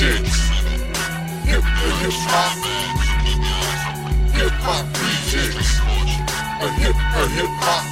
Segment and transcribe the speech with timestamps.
[0.00, 0.16] Hip
[1.44, 1.62] hip
[2.32, 2.56] hop.
[4.32, 5.76] Hip hop rejects.
[6.62, 7.84] A hip a hip hop.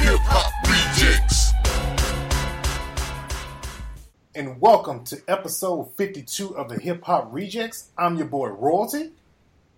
[0.00, 1.52] Hip hop rejects.
[4.34, 7.90] and welcome to episode 52 of the Hip Hop Rejectz.
[7.96, 9.12] I'm your boy Royalty,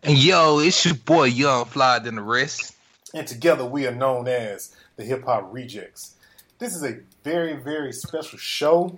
[0.02, 2.74] And yo, it's your boy Young Fly than the rest.
[3.12, 6.12] and together we are known as the Hip Hop Rejectz.
[6.58, 8.96] This is a very, very special show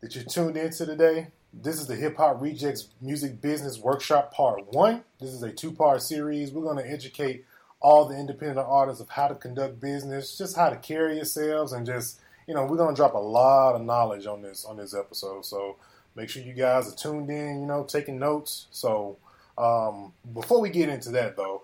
[0.00, 1.28] that you tuned into today.
[1.52, 5.02] This is the Hip Hop Rejectz Music Business Workshop Part 1.
[5.20, 6.52] This is a two part series.
[6.52, 7.44] We're going to educate
[7.80, 11.86] all the independent artists of how to conduct business, just how to carry yourselves, and
[11.86, 15.44] just you know, we're gonna drop a lot of knowledge on this on this episode.
[15.44, 15.76] So
[16.16, 18.66] make sure you guys are tuned in, you know, taking notes.
[18.70, 19.18] So
[19.58, 21.62] um, before we get into that though,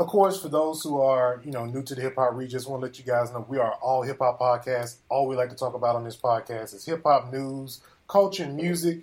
[0.00, 2.70] of course, for those who are, you know, new to the hip hop region, just
[2.70, 4.96] want to let you guys know we are all hip hop podcasts.
[5.10, 8.56] All we like to talk about on this podcast is hip hop news, culture, and
[8.56, 9.00] music.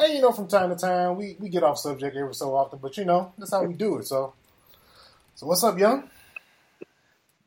[0.00, 2.80] And you know, from time to time, we, we get off subject every so often,
[2.82, 4.08] but you know, that's how we do it.
[4.08, 4.34] So,
[5.36, 6.10] so what's up, young?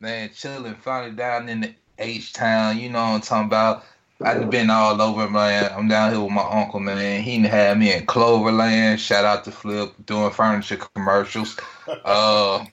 [0.00, 2.78] Man, chilling, finally down in the H town.
[2.78, 3.84] You know what I'm talking about.
[4.22, 5.70] I've been all over, man.
[5.76, 7.22] I'm down here with my uncle, man.
[7.22, 8.98] He had me in Cloverland.
[8.98, 11.58] Shout out to Flip doing furniture commercials.
[11.86, 12.64] Uh,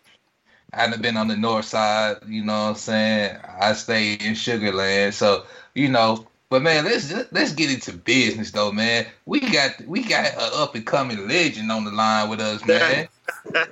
[0.73, 2.17] I done been on the north side.
[2.27, 3.38] You know what I'm saying.
[3.59, 6.25] I stay in Sugarland, so you know.
[6.50, 9.05] But man, let's let's get into business though, man.
[9.25, 13.08] We got we got an up and coming legend on the line with us, man.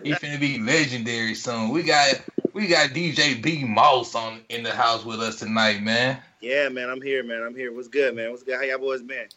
[0.04, 1.70] He finna be legendary soon.
[1.70, 2.22] We got
[2.54, 6.20] we got DJ B Moss on in the house with us tonight, man.
[6.42, 7.44] Yeah, man, I'm here, man.
[7.44, 7.74] I'm here.
[7.74, 8.32] What's good, man?
[8.32, 8.56] What's good?
[8.56, 9.28] How y'all boys been?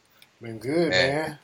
[0.41, 1.13] Been good, Yeah.
[1.27, 1.39] man.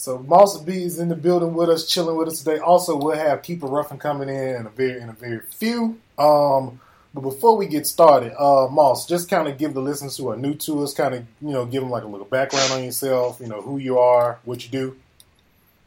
[0.00, 2.58] So Moss B is in the building with us, chilling with us today.
[2.58, 6.00] Also, we'll have Keeper Ruffin coming in in a very in a very few.
[6.16, 6.80] Um,
[7.12, 10.38] but before we get started, uh, Moss, just kind of give the listeners who are
[10.38, 13.40] new to us, kind of you know, give them like a little background on yourself.
[13.42, 14.96] You know who you are, what you do.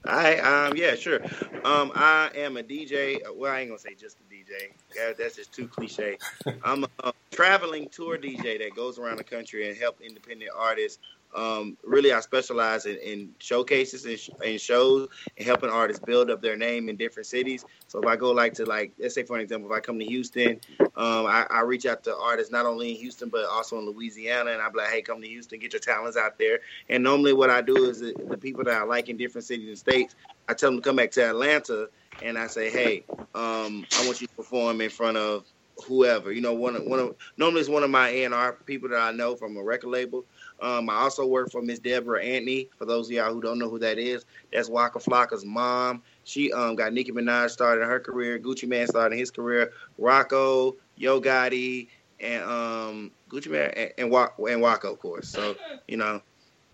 [0.06, 1.20] I um, yeah, sure.
[1.64, 3.20] Um, I am a DJ.
[3.36, 4.74] Well, I ain't gonna say just a DJ.
[4.96, 6.20] Yeah, that's just too cliche.
[6.64, 11.00] I'm a traveling tour DJ that goes around the country and help independent artists.
[11.36, 16.30] Um, really, I specialize in, in showcases and, sh- and shows and helping artists build
[16.30, 17.66] up their name in different cities.
[17.88, 20.00] So if I go like to like, let's say for an example, if I come
[20.00, 23.80] to Houston, um, I, I reach out to artists not only in Houston but also
[23.80, 26.60] in Louisiana, and I'm like, hey, come to Houston, get your talents out there.
[26.90, 29.68] And normally, what I do is the, the people that I like in different cities
[29.68, 30.16] and states,
[30.48, 31.90] I tell them to come back to Atlanta,
[32.22, 35.46] and I say, hey, um, I want you to perform in front of
[35.86, 36.32] whoever.
[36.32, 39.12] You know, one of, one of normally it's one of my A&R people that I
[39.12, 40.26] know from a record label.
[40.64, 42.70] Um, I also work for Miss Deborah Antney.
[42.78, 46.04] For those of y'all who don't know who that is, that's Waka Flocka's mom.
[46.24, 51.22] She um, got Nicki Minaj started her career, Gucci Mane started his career, Rocco, Yo
[51.22, 55.28] Gotti, and um, Gucci Mane and and, Wa- and Waka, of course.
[55.28, 55.56] So
[55.88, 56.22] you know,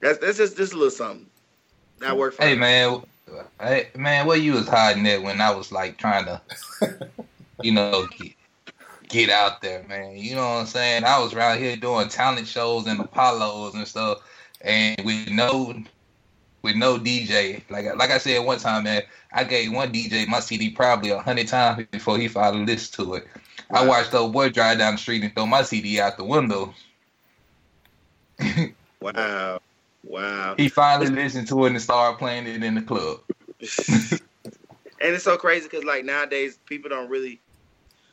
[0.01, 1.29] that's that's just just a little something.
[1.99, 2.59] That worked for Hey me.
[2.59, 3.01] man,
[3.59, 6.41] hey man, what you was hiding at when I was like trying to,
[7.61, 8.33] you know, get,
[9.09, 10.15] get out there, man.
[10.15, 11.03] You know what I'm saying?
[11.03, 14.19] I was around here doing talent shows and Apollos and stuff,
[14.61, 15.73] and with no,
[16.61, 17.61] with no DJ.
[17.69, 19.03] Like like I said one time, man,
[19.33, 23.15] I gave one DJ my CD probably a hundred times before he finally listened to
[23.15, 23.27] it.
[23.71, 26.73] I watched old boy drive down the street and throw my CD out the window.
[29.01, 29.61] Wow,
[30.03, 30.55] wow.
[30.57, 33.21] He finally listened to it and started playing it in the club.
[33.61, 34.19] and
[35.01, 37.39] it's so crazy because like nowadays people don't really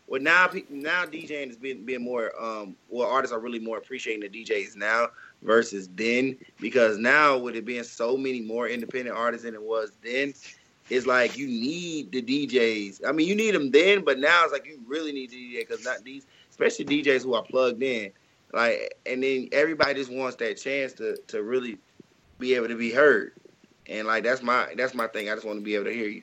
[0.06, 4.28] well now now DJing is being, being more um well artists are really more appreciating
[4.28, 5.08] the DJs now
[5.42, 9.92] versus then because now with it being so many more independent artists than it was
[10.02, 10.32] then
[10.88, 14.52] it's like you need the DJs I mean you need them then but now it's
[14.52, 18.12] like you really need the DJ because not these especially DJs who are plugged in
[18.52, 21.78] like and then everybody just wants that chance to to really
[22.38, 23.32] be able to be heard.
[23.86, 25.30] And like that's my that's my thing.
[25.30, 26.22] I just want to be able to hear you.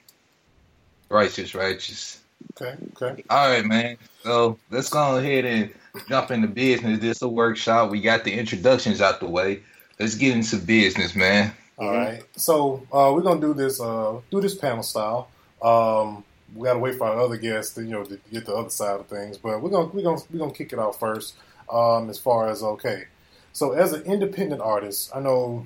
[1.09, 2.19] Righteous, righteous.
[2.51, 3.23] Okay, okay.
[3.29, 3.97] All right, man.
[4.23, 5.73] So let's go ahead and
[6.07, 6.99] jump into business.
[6.99, 7.91] This is a workshop.
[7.91, 9.61] We got the introductions out the way.
[9.99, 11.53] Let's get into business, man.
[11.77, 12.23] All right.
[12.35, 15.29] So uh, we're gonna do this uh, do this panel style.
[15.61, 16.23] Um,
[16.55, 18.99] we gotta wait for our other guests to you know to get the other side
[18.99, 21.35] of things, but we're gonna we're gonna we're gonna kick it off first.
[21.71, 23.05] Um, as far as okay,
[23.51, 25.65] so as an independent artist, I know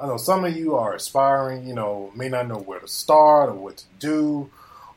[0.00, 1.66] I know some of you are aspiring.
[1.66, 4.50] You know, may not know where to start or what to do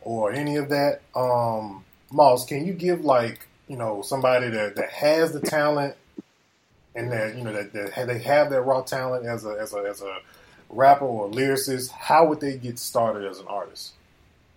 [0.08, 1.02] or any of that.
[1.14, 5.96] Um, Moss, can you give like you know somebody that, that has the talent
[6.96, 9.80] and that you know that, that they have that raw talent as a as a
[9.80, 10.20] as a
[10.70, 13.94] rapper or lyricist, how would they get started as an artist?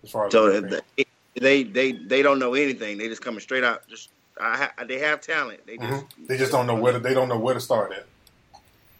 [0.03, 1.05] As far as So they,
[1.35, 2.97] they they they don't know anything.
[2.97, 3.85] They just coming straight out.
[3.89, 4.09] Just
[4.39, 5.67] I they have talent.
[5.67, 6.27] They just Mhm.
[6.27, 8.05] they just don't know where to, they don't know where to start at.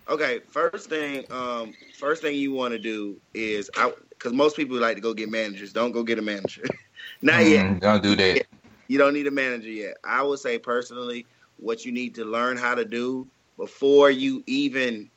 [0.10, 4.78] Okay, first thing, um, first thing you want to do is, I because most people
[4.78, 5.74] like to go get managers.
[5.74, 6.64] Don't go get a manager.
[7.22, 7.66] Not yet.
[7.66, 8.46] Mm, don't do that.
[8.88, 9.98] You don't need a manager yet.
[10.04, 11.26] I would say personally,
[11.58, 13.28] what you need to learn how to do
[13.58, 15.10] before you even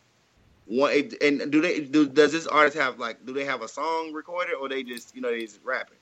[0.66, 1.14] want.
[1.22, 2.06] And do they do?
[2.06, 3.24] Does this artist have like?
[3.26, 5.98] Do they have a song recorded, or they just you know they just rapping?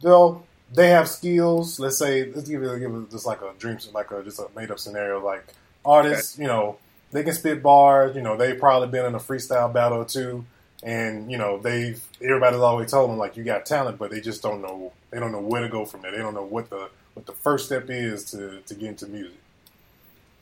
[0.00, 1.78] They'll they have skills.
[1.78, 4.48] Let's say let's give it give it just like a dream, like a just a
[4.54, 5.24] made up scenario.
[5.24, 5.46] Like
[5.84, 6.78] artists, you know,
[7.10, 8.14] they can spit bars.
[8.14, 10.44] You know, they've probably been in a freestyle battle or two,
[10.82, 14.42] and you know they've everybody's always told them like you got talent, but they just
[14.42, 16.12] don't know they don't know where to go from there.
[16.12, 19.38] They don't know what the what the first step is to to get into music.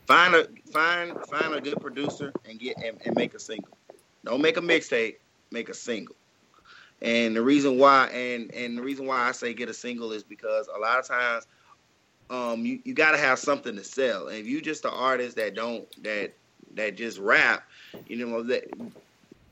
[0.07, 3.77] Find a find find a good producer and get and, and make a single.
[4.23, 5.15] Don't make a mixtape.
[5.51, 6.15] Make a single.
[7.01, 10.23] And the reason why and and the reason why I say get a single is
[10.23, 11.47] because a lot of times
[12.29, 14.27] um you, you gotta have something to sell.
[14.27, 16.33] And if you just an artist that don't that
[16.75, 17.63] that just rap,
[18.07, 18.65] you know that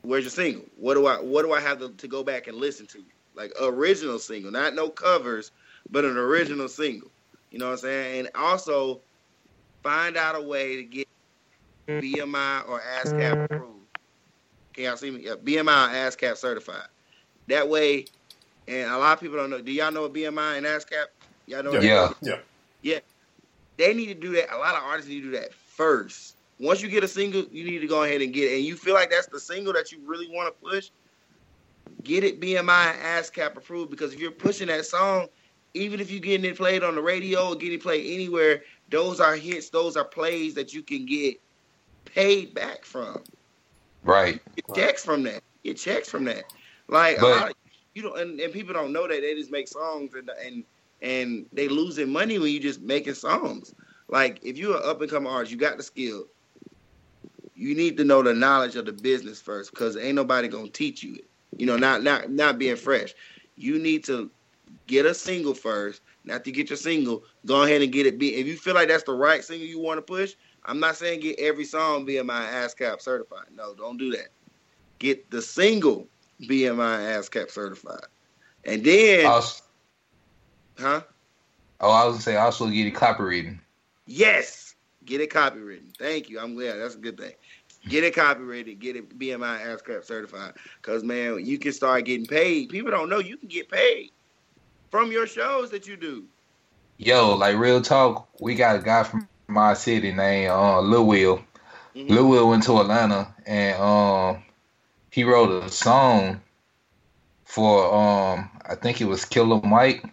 [0.04, 0.64] where's your single?
[0.76, 3.02] What do I what do I have to, to go back and listen to?
[3.34, 5.50] Like original single, not no covers,
[5.90, 7.10] but an original single.
[7.50, 8.20] You know what I'm saying?
[8.20, 9.00] And also
[9.82, 11.08] find out a way to get
[11.88, 12.00] mm.
[12.00, 13.44] BMI or ASCAP mm.
[13.44, 13.70] approved.
[14.72, 15.22] Can y'all see me?
[15.24, 16.88] Yeah, BMI or ASCAP certified.
[17.48, 18.06] That way,
[18.66, 19.60] and a lot of people don't know.
[19.60, 21.06] Do y'all know what BMI and ASCAP?
[21.46, 21.72] Y'all know?
[21.74, 22.38] Yeah, what Yeah.
[22.82, 22.98] yeah.
[23.76, 24.54] they need to do that.
[24.54, 26.36] A lot of artists need to do that first.
[26.60, 28.56] Once you get a single, you need to go ahead and get it.
[28.56, 30.90] And you feel like that's the single that you really want to push,
[32.02, 33.90] get it BMI and ASCAP approved.
[33.90, 35.28] Because if you're pushing that song,
[35.74, 39.20] even if you're getting it played on the radio or getting it played anywhere, those
[39.20, 41.40] are hits, those are plays that you can get
[42.04, 43.22] paid back from.
[44.04, 44.40] Right.
[44.54, 45.42] Get checks from that.
[45.64, 46.44] Get checks from that.
[46.88, 47.56] Like But- of,
[47.94, 50.64] you don't, and, and people don't know that they just make songs and and
[51.00, 53.74] and they losing money when you just making songs.
[54.08, 56.26] Like if you're an up and coming artist, you got the skill.
[57.64, 61.02] You need to know the knowledge of the business first, because ain't nobody gonna teach
[61.02, 61.24] you it.
[61.56, 63.14] You know, not not not being fresh.
[63.56, 64.30] You need to
[64.86, 66.02] get a single first.
[66.28, 68.18] After you get your single, go ahead and get it.
[68.18, 70.34] Be if you feel like that's the right single you want to push.
[70.66, 73.46] I'm not saying get every song BMI ASCAP certified.
[73.56, 74.28] No, don't do that.
[74.98, 76.06] Get the single
[76.42, 78.04] BMI ASCAP certified,
[78.66, 79.62] and then, Also,
[80.78, 81.00] huh?
[81.80, 83.58] oh, I was gonna say also get it copywritten.
[84.06, 84.74] Yes,
[85.06, 85.96] get it copywritten.
[85.96, 86.38] Thank you.
[86.38, 86.76] I'm glad.
[86.76, 87.32] That's a good thing.
[87.88, 88.80] Get it copyrighted.
[88.80, 90.54] Get it BMI ASCAP certified.
[90.82, 92.70] Cause man, you can start getting paid.
[92.70, 94.10] People don't know you can get paid
[94.90, 96.24] from your shows that you do.
[96.96, 101.44] Yo, like real talk, we got a guy from my city named uh, Lil Will.
[101.94, 102.08] Mhm.
[102.08, 104.42] Lil Will went to Atlanta and um
[105.10, 106.40] he wrote a song
[107.44, 110.04] for um I think it was Killer Mike.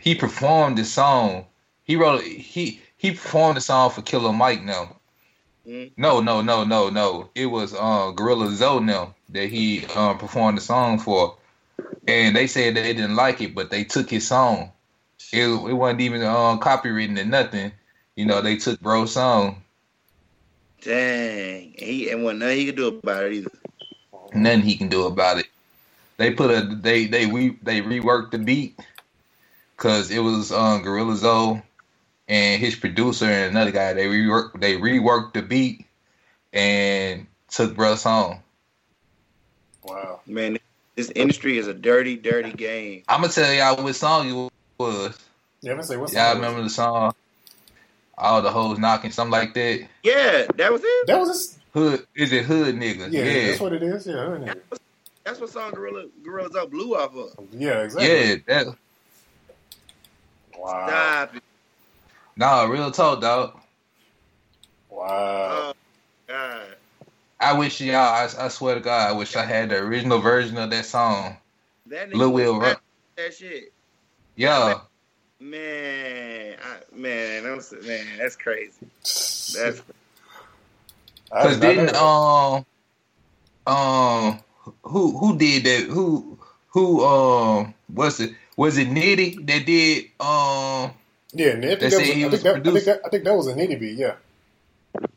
[0.00, 1.46] He performed the song.
[1.84, 4.93] He wrote he he performed the song for Killer Mike now.
[5.66, 5.92] Mhm.
[5.96, 7.30] No, no, no, no, no.
[7.34, 11.36] It was uh Gorilla Zoe now that he um performed the song for.
[12.08, 14.72] And they said they didn't like it, but they took his song.
[15.32, 17.72] It, it wasn't even um copywritten or nothing.
[18.16, 19.62] You know, they took bro's song.
[20.82, 23.50] Dang, he and what nothing he could do about it either.
[24.34, 25.46] nothing he can do about it.
[26.18, 28.78] They put a they they re, they reworked the beat
[29.76, 31.62] because it was um, Gorilla Zoe
[32.28, 33.92] and his producer and another guy.
[33.92, 35.86] They reworked they reworked the beat
[36.52, 38.42] and took Bruh's song.
[39.84, 40.20] Wow.
[40.26, 40.58] Man,
[40.96, 43.02] this industry is a dirty, dirty game.
[43.08, 45.18] I'm gonna tell y'all what song it was.
[45.60, 47.14] Yeah, I'm gonna say what's Y'all remember the song?
[48.16, 49.86] All the hoes knocking, something like that.
[50.02, 51.06] Yeah, that was it.
[51.06, 53.10] That was his, Hood is it hood nigga?
[53.10, 54.06] yeah, Yeah, that's what it is.
[54.06, 54.78] Yeah, her nigga.
[55.24, 57.46] That's what song Gorilla Gorillas Up blew off of.
[57.52, 58.28] yeah, exactly.
[58.28, 58.36] yeah.
[58.46, 58.76] That,
[60.56, 60.86] Wow.
[60.86, 61.42] Stop it.
[62.36, 63.58] Nah, real talk, dog.
[64.90, 65.06] Wow.
[65.08, 65.74] Oh
[66.26, 66.66] God.
[67.40, 67.96] I wish y'all.
[67.96, 71.36] I, I swear to God, I wish I had the original version of that song.
[71.86, 72.76] That nigga Lil Will, was
[73.16, 73.72] that shit.
[74.36, 74.80] Yeah.
[75.40, 78.72] Man, I, man, I'm, man, that's crazy.
[79.52, 79.82] That's
[81.30, 82.66] Cause did not um
[83.66, 84.40] um
[84.82, 85.90] who who did that?
[85.90, 86.38] Who
[86.68, 91.03] who um was it was it Nitty that did um that.
[91.34, 93.34] Yeah, and I think, that was, I, think that, I, think that, I think that
[93.34, 93.98] was a nitty beat.
[93.98, 94.14] Yeah.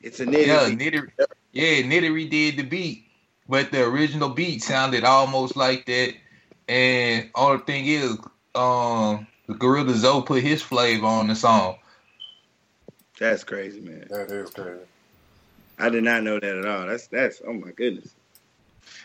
[0.01, 0.47] it's a nigga.
[0.47, 1.09] yeah Nitty
[1.51, 3.05] yeah Nitty did the beat,
[3.47, 6.13] but the original beat sounded almost like that.
[6.67, 8.17] And all the thing is,
[8.55, 11.77] um, the Gorilla Zoe put his flavor on the song.
[13.19, 14.07] That's crazy, man.
[14.09, 14.81] That is crazy.
[15.79, 16.87] I did not know that at all.
[16.87, 18.13] That's that's oh my goodness.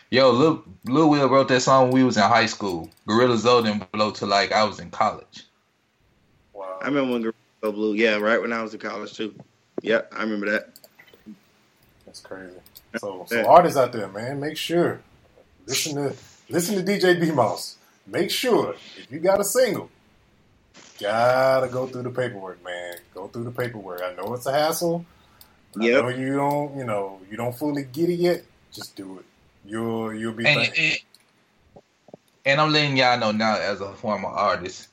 [0.09, 2.89] Yo, Lil, Lil Will wrote that song when we was in high school.
[3.07, 5.45] Gorilla Zoe didn't blow till like I was in college.
[6.83, 6.87] Wow.
[6.87, 7.93] I remember when Gorilla Blue.
[7.93, 9.33] Yeah, right when I was in college too.
[9.81, 10.69] Yeah, I remember that.
[12.05, 12.55] That's crazy.
[12.97, 15.01] So, so artists out there, man, make sure
[15.65, 16.15] listen to
[16.49, 17.77] listen to DJ B Moss.
[18.05, 19.89] Make sure if you got a single,
[20.99, 22.95] gotta go through the paperwork, man.
[23.13, 24.01] Go through the paperwork.
[24.03, 25.05] I know it's a hassle.
[25.79, 28.43] I know you don't, you know, you don't fully get it yet.
[28.71, 29.25] Just do it.
[29.65, 30.73] You'll you'll be And, fine.
[30.77, 30.97] and,
[32.45, 34.89] and I'm letting y'all know now, as a former artist,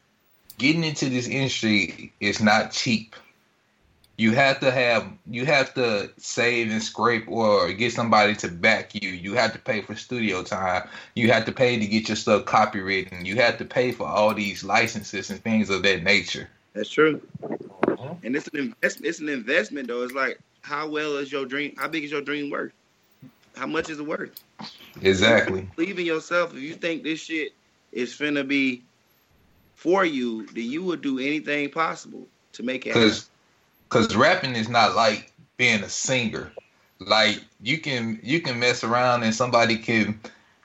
[0.60, 3.16] getting into this industry is not cheap.
[4.18, 8.90] You have to have you have to save and scrape or get somebody to back
[8.94, 9.08] you.
[9.08, 10.86] You have to pay for studio time.
[11.14, 13.24] You have to pay to get your stuff copywritten.
[13.24, 16.50] You have to pay for all these licenses and things of that nature.
[16.74, 17.22] That's true.
[17.40, 18.18] Mhm.
[18.22, 19.08] And it's an investment.
[19.08, 20.02] It's an investment, though.
[20.02, 21.74] It's like, how well is your dream?
[21.78, 22.72] How big is your dream worth?
[23.56, 24.38] How much is it worth?
[25.00, 25.66] Exactly.
[25.76, 26.54] Believe in yourself.
[26.54, 27.52] If you think this shit
[27.90, 28.82] is finna be
[29.80, 33.08] for you, then you would do anything possible to make it happen.
[33.08, 33.30] Cause,
[33.88, 36.52] cause rapping is not like being a singer.
[36.98, 40.20] Like you can you can mess around and somebody can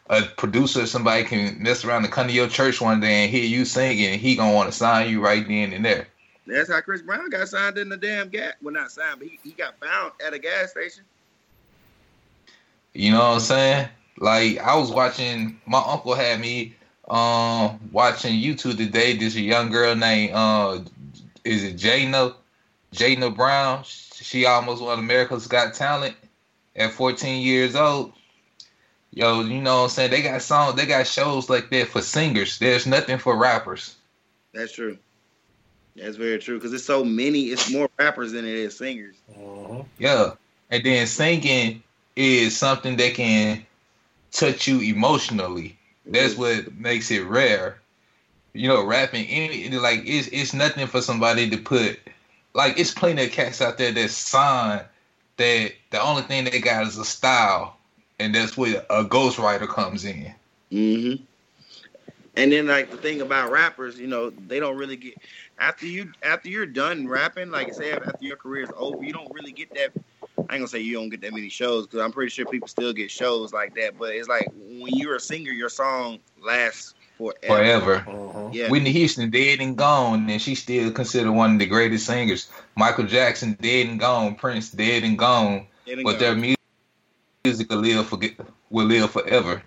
[0.10, 3.46] a producer somebody can mess around and come to your church one day and hear
[3.46, 6.08] you singing and he gonna want to sign you right then and there.
[6.46, 8.56] That's how Chris Brown got signed in the damn gas.
[8.62, 11.06] Well, not signed, but he, he got found at a gas station.
[12.94, 13.88] You know what I'm saying?
[14.18, 16.76] Like I was watching my uncle had me
[17.10, 19.16] um watching YouTube today.
[19.16, 20.80] This young girl named uh
[21.44, 22.34] is it Jayna
[22.94, 23.84] Jayna Brown?
[23.84, 26.16] She almost won America's Got Talent
[26.76, 28.14] at 14 years old.
[29.14, 30.12] Yo, you know what I'm saying?
[30.12, 32.60] They got songs, they got shows like that for singers.
[32.60, 33.96] There's nothing for rappers.
[34.54, 34.98] That's true.
[35.96, 36.58] That's very true.
[36.58, 37.44] Because it's so many.
[37.44, 39.16] It's more rappers than it is singers.
[39.38, 39.86] Mhm.
[39.98, 40.32] Yeah.
[40.70, 41.84] And then singing
[42.16, 43.66] is something that can
[44.32, 45.75] touch you emotionally.
[46.06, 47.80] That's what makes it rare.
[48.54, 52.00] You know, rapping any like it's it's nothing for somebody to put
[52.54, 54.82] like it's plenty of cats out there that sign
[55.38, 57.78] that the only thing they got is a style
[58.20, 60.34] and that's where a ghostwriter comes in.
[60.72, 61.16] hmm
[62.36, 65.16] And then like the thing about rappers, you know, they don't really get
[65.58, 67.50] after you after you're done rapping.
[67.52, 69.92] Like I say, after your career is over, you don't really get that.
[70.50, 72.68] I ain't gonna say you don't get that many shows because I'm pretty sure people
[72.68, 73.98] still get shows like that.
[73.98, 77.38] But it's like when you're a singer, your song lasts forever.
[77.48, 78.06] Forever.
[78.08, 78.54] Mhm.
[78.54, 82.50] Yeah, Whitney Houston dead and gone, and she's still considered one of the greatest singers.
[82.76, 84.36] Michael Jackson dead and gone.
[84.36, 85.68] Prince dead and gone.
[85.86, 86.56] It ain't but gonna- their mu-
[87.44, 88.20] music will live for
[88.70, 89.64] will live forever.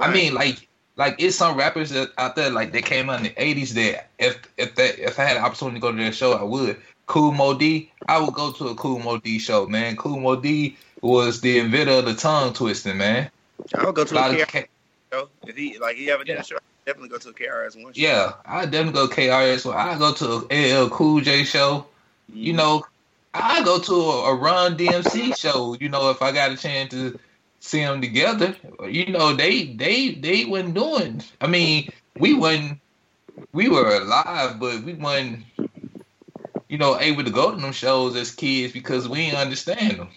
[0.00, 3.24] I mean, like like it's some rappers that out there like they came out in
[3.24, 6.12] the eighties that if if that if I had the opportunity to go to their
[6.12, 6.76] show, I would.
[7.08, 9.96] Kool Moe Dee, I would go to a Kool Moe Dee show, man.
[9.96, 13.30] Kool Moe Dee was the inventor of the tongue twisting, man.
[13.74, 14.66] I would go to lot a KRS
[15.10, 16.40] show if he like he ever did Yeah.
[16.40, 16.56] a show.
[16.56, 17.92] I'd definitely go to a KRS one.
[17.94, 18.00] show.
[18.00, 19.64] yeah, I definitely go KRS.
[19.64, 19.76] One.
[19.76, 21.86] I go to a LL Cool J show.
[22.32, 22.56] You mm.
[22.56, 22.86] know,
[23.32, 25.76] I go to a, a Run DMC show.
[25.80, 27.18] You know, if I got a chance to
[27.60, 28.54] see them together,
[28.86, 31.22] you know, they they they wasn't doing.
[31.40, 32.80] I mean, we wasn't.
[33.52, 35.44] We were alive, but we wasn't.
[36.68, 40.08] You know, able to go to them shows as kids because we didn't understand them.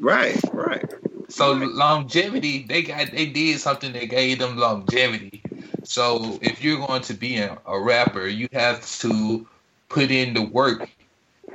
[0.00, 0.84] right, right.
[1.28, 5.42] So longevity, they got they did something that gave them longevity.
[5.84, 9.46] So if you're going to be a, a rapper, you have to
[9.88, 10.88] put in the work,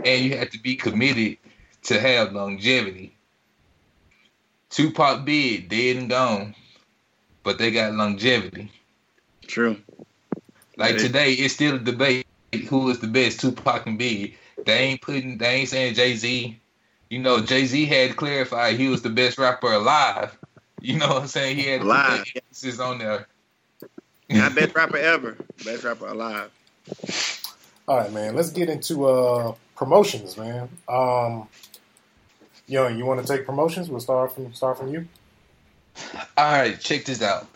[0.03, 1.37] and you have to be committed
[1.83, 3.15] to have longevity.
[4.69, 6.55] Tupac Big dead and gone,
[7.43, 8.71] but they got longevity.
[9.47, 9.77] True.
[10.77, 11.01] Like Yeah.
[11.01, 12.25] today, it's still a debate
[12.69, 14.37] who is the best, Tupac and Big.
[14.65, 16.59] They ain't putting, they ain't saying Jay Z.
[17.09, 20.37] You know, Jay Z had clarified he was the best rapper alive.
[20.81, 21.55] You know what I'm saying?
[21.55, 23.27] He had to Alive, put that emphasis on there.
[24.29, 25.35] Not best rapper ever.
[25.63, 26.51] Best rapper alive.
[27.87, 28.35] All right, man.
[28.35, 30.69] Let's get into uh promotions, man.
[30.87, 31.47] Um,
[32.67, 33.89] Young, you want to take promotions?
[33.89, 35.07] We'll start from start from you.
[36.37, 37.47] All right, check this out.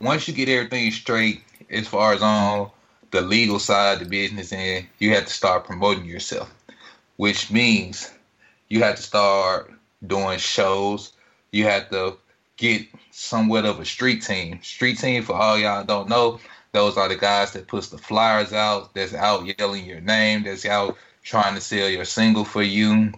[0.00, 2.70] Once you get everything straight as far as on
[3.12, 6.52] the legal side, the business end, you have to start promoting yourself,
[7.16, 8.10] which means
[8.68, 9.70] you have to start
[10.04, 11.12] doing shows.
[11.52, 12.16] You have to
[12.56, 14.60] get somewhat of a street team.
[14.62, 16.40] Street team, for all y'all don't know,
[16.72, 20.64] those are the guys that puts the flyers out, that's out yelling your name, that's
[20.64, 23.12] out trying to sell your single for you.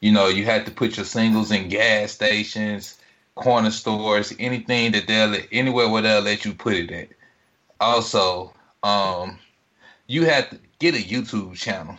[0.00, 3.00] You know, you have to put your singles in gas stations,
[3.36, 7.08] corner stores, anything that they'll anywhere where they'll let you put it at.
[7.80, 8.52] Also,
[8.82, 9.38] um,
[10.06, 11.96] you have to get a YouTube channel,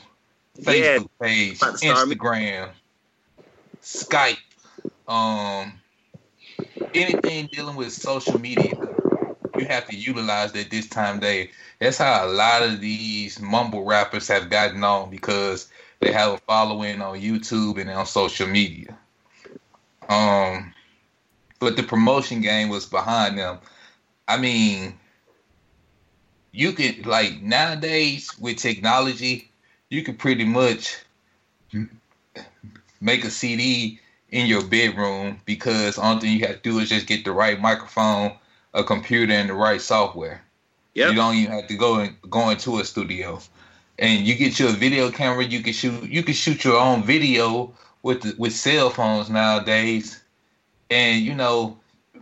[0.55, 0.63] Yeah.
[0.97, 2.15] Facebook page, About me.
[2.15, 2.69] Instagram,
[3.81, 4.37] Skype,
[5.07, 5.73] um,
[6.93, 8.71] anything dealing with social media.
[9.57, 11.51] You have to utilize that this time day.
[11.79, 15.67] That's how a lot of these mumble rappers have gotten on because
[15.99, 18.97] they have a following on YouTube and on social media.
[20.09, 20.73] Um,
[21.59, 23.57] but the promotion game was behind them.
[24.27, 24.97] I mean,
[26.57, 29.51] you could like nowadays with technology,
[29.89, 30.97] you could pretty much
[32.99, 33.99] make a CD
[34.31, 37.61] in your bedroom because only thing you have to do is just get the right
[37.61, 38.33] microphone,
[38.73, 40.41] a computer, and the right software.
[40.95, 41.11] Yep.
[41.11, 43.39] You don't even have to go and go into a studio.
[43.99, 47.71] And you get your video camera, you can shoot you can shoot your own video
[48.01, 50.19] with the, with cell phones nowadays.
[50.89, 51.77] And you know,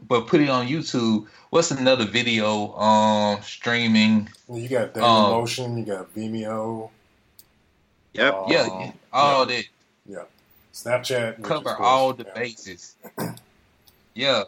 [0.10, 1.28] but put it on YouTube.
[1.56, 4.28] What's another video um streaming?
[4.46, 6.90] Well, you got Um, Dailymotion, you got Vimeo,
[8.12, 8.34] Yep.
[8.34, 9.64] uh, yeah, all that
[10.06, 10.26] Yeah.
[10.74, 11.42] Snapchat.
[11.44, 12.34] cover all the yeah.
[12.34, 12.96] bases.
[14.16, 14.44] yeah.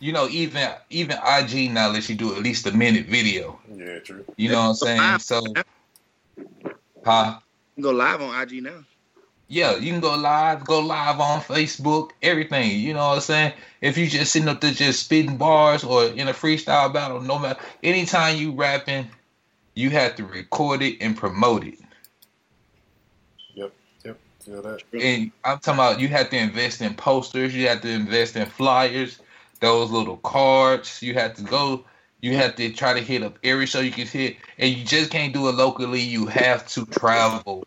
[0.00, 3.58] You know, even even IG now lets you do at least a minute video.
[3.74, 4.26] Yeah, true.
[4.36, 5.18] You know what I'm saying?
[5.20, 5.40] So,
[7.06, 7.38] huh?
[7.74, 8.84] You can go live on IG now.
[9.52, 12.70] Yeah, you can go live, go live on Facebook, everything.
[12.80, 13.52] You know what I'm saying?
[13.82, 17.38] If you just sitting up there just spitting bars or in a freestyle battle, no
[17.38, 19.10] matter anytime you rapping,
[19.74, 21.78] you have to record it and promote it.
[23.52, 23.74] Yep,
[24.06, 24.84] yep, feel that?
[24.98, 28.46] And I'm talking about you have to invest in posters, you have to invest in
[28.46, 29.18] flyers,
[29.60, 31.02] those little cards.
[31.02, 31.84] You have to go,
[32.22, 35.10] you have to try to hit up every show you can hit, and you just
[35.10, 36.00] can't do it locally.
[36.00, 37.66] You have to travel.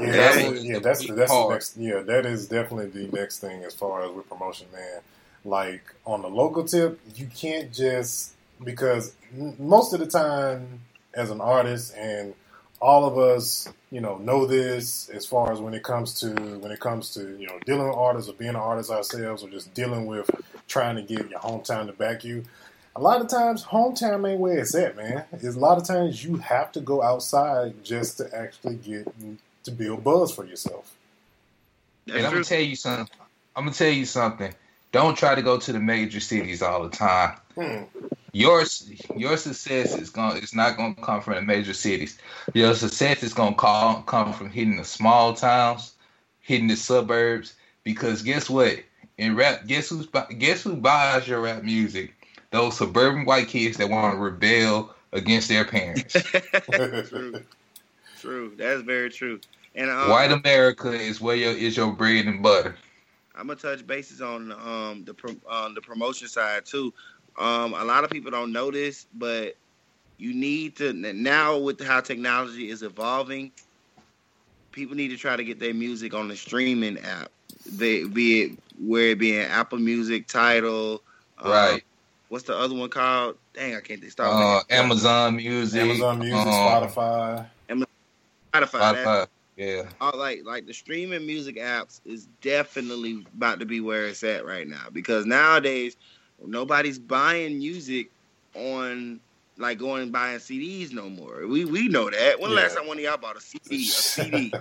[0.00, 1.76] Yeah, That that's, yeah, the that's that's the next.
[1.76, 5.00] Yeah, that is definitely the next thing as far as with promotion, man.
[5.44, 9.14] Like on the local tip, you can't just because
[9.58, 10.80] most of the time,
[11.14, 12.34] as an artist, and
[12.80, 16.70] all of us, you know, know this as far as when it comes to when
[16.70, 19.72] it comes to you know dealing with artists or being an artist ourselves, or just
[19.74, 20.28] dealing with
[20.68, 22.44] trying to get your hometown to back you.
[22.96, 25.24] A lot of times, hometown ain't where it's at, man.
[25.32, 29.06] Is a lot of times you have to go outside just to actually get
[29.66, 30.92] to build buzz for yourself.
[32.08, 33.08] And I'm gonna tell you something.
[33.54, 34.54] I'm gonna tell you something.
[34.92, 37.36] Don't try to go to the major cities all the time.
[37.54, 37.82] Hmm.
[38.32, 38.64] Your
[39.16, 42.18] your success is going it's not gonna come from the major cities.
[42.54, 45.94] Your success is gonna call, come from hitting the small towns,
[46.40, 47.54] hitting the suburbs.
[47.82, 48.78] Because guess what?
[49.18, 50.06] In rap, guess who's
[50.38, 52.14] guess who buys your rap music?
[52.50, 56.12] Those suburban white kids that want to rebel against their parents.
[57.08, 57.42] true.
[58.20, 58.52] True.
[58.56, 59.40] That's very true.
[59.76, 62.76] And um, White America is where your is your bread and butter.
[63.34, 66.92] I'm gonna touch bases on um the pro- on the promotion side too.
[67.38, 69.54] Um, a lot of people don't know this, but
[70.16, 73.52] you need to now with how technology is evolving.
[74.72, 77.30] People need to try to get their music on the streaming app,
[77.66, 81.02] they, be it where it be in Apple Music, Tidal,
[81.38, 81.82] um, Right.
[82.28, 83.36] What's the other one called?
[83.54, 84.12] Dang, I can't think.
[84.12, 84.74] Start Uh, with it.
[84.74, 87.46] Amazon Music, Amazon Music, um, Spotify.
[87.68, 87.86] Spotify.
[88.52, 89.26] that- Spotify.
[89.56, 89.84] Yeah.
[90.00, 94.44] all like like the streaming music apps is definitely about to be where it's at
[94.44, 95.96] right now because nowadays
[96.44, 98.10] nobody's buying music
[98.54, 99.20] on
[99.58, 101.46] like going and buying CDs no more.
[101.46, 102.38] We we know that.
[102.40, 103.76] When the last time one of y'all bought a CD?
[103.76, 104.52] A CD.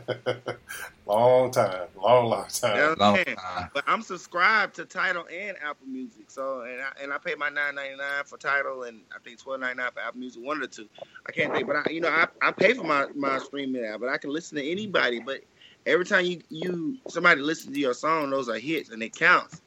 [1.05, 2.75] long time, long, long time.
[2.77, 2.95] Yeah.
[2.97, 3.69] Long time.
[3.73, 7.49] but I'm subscribed to Tidal and Apple Music, so and I and I pay my
[7.49, 10.61] nine ninety nine for Tidal and I think twelve ninety nine for Apple Music, one
[10.61, 10.89] of the two.
[11.27, 13.99] I can't think, but I you know I, I pay for my my streaming app,
[13.99, 15.19] but I can listen to anybody.
[15.19, 15.41] But
[15.85, 19.61] every time you you somebody listens to your song, those are hits and it counts.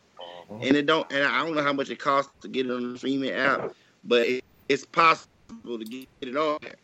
[0.50, 0.66] Mhm.
[0.66, 2.92] And it don't and I don't know how much it costs to get it on
[2.92, 3.72] the streaming app,
[4.04, 5.28] but it, it's possible
[5.64, 6.74] to get it on there.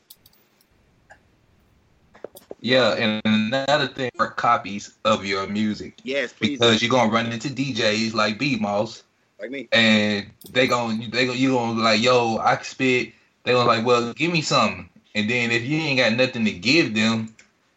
[2.61, 7.31] Yeah, and another thing are copies of your music Yes, please, because you're gonna run
[7.31, 9.03] into DJs like B Moss
[9.39, 9.69] like me.
[9.73, 13.13] and they gonna they gonna you gonna be like yo I can spit.
[13.43, 16.53] They gonna like well give me something, and then if you ain't got nothing to
[16.53, 17.35] give them,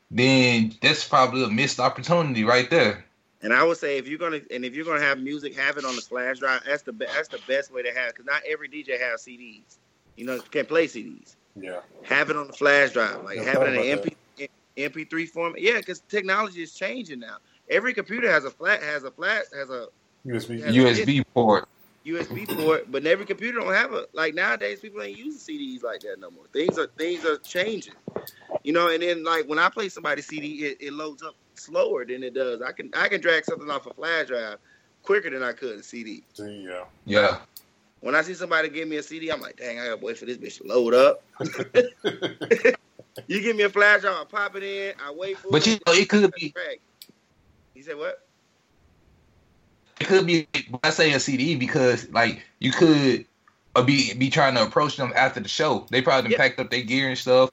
[0.10, 3.04] then that's probably a missed opportunity right there.
[3.42, 5.84] And I would say if you're gonna and if you're gonna have music, have it
[5.84, 6.62] on the flash drive.
[6.66, 9.78] That's the be- that's the best way to have because not every DJ has CDs.
[10.18, 11.36] You know, can't play CDs.
[11.56, 14.50] Yeah, Have it on the flash drive, like Yeah, have it in an about MP
[14.78, 15.62] MP3 format.
[15.62, 17.38] Yeah, because technology is changing now.
[17.70, 19.88] Every computer has a flat has a flat has a
[20.26, 20.60] USB.
[20.60, 20.68] Yeah.
[20.68, 21.68] USB port.
[22.06, 26.02] USB port, but every computer don't have a like nowadays people ain't using CDs like
[26.02, 26.46] that no more.
[26.54, 27.96] Things are things are changing.
[28.64, 32.06] You know, and then like when I play somebody's CD, it, it loads up slower
[32.06, 32.62] than it does.
[32.62, 34.58] I can I can drag something off a flash drive
[35.04, 36.24] quicker than I could a CD.
[36.38, 37.40] Yeah, Yeah,
[38.02, 40.26] When I see somebody give me a CD, I'm like, dang, I gotta wait for
[40.26, 41.24] this bitch to load up.
[43.28, 45.68] you give me a flash drive, I pop it in, I wait for but it.
[45.68, 46.54] you know it could be
[47.74, 48.18] You said what?
[50.00, 50.48] it could be
[50.84, 53.26] I say a CD because like you could
[53.76, 55.86] uh, be be trying to approach them after the show.
[55.92, 56.38] They probably done Yeah.
[56.38, 57.50] packed up their gear and stuff,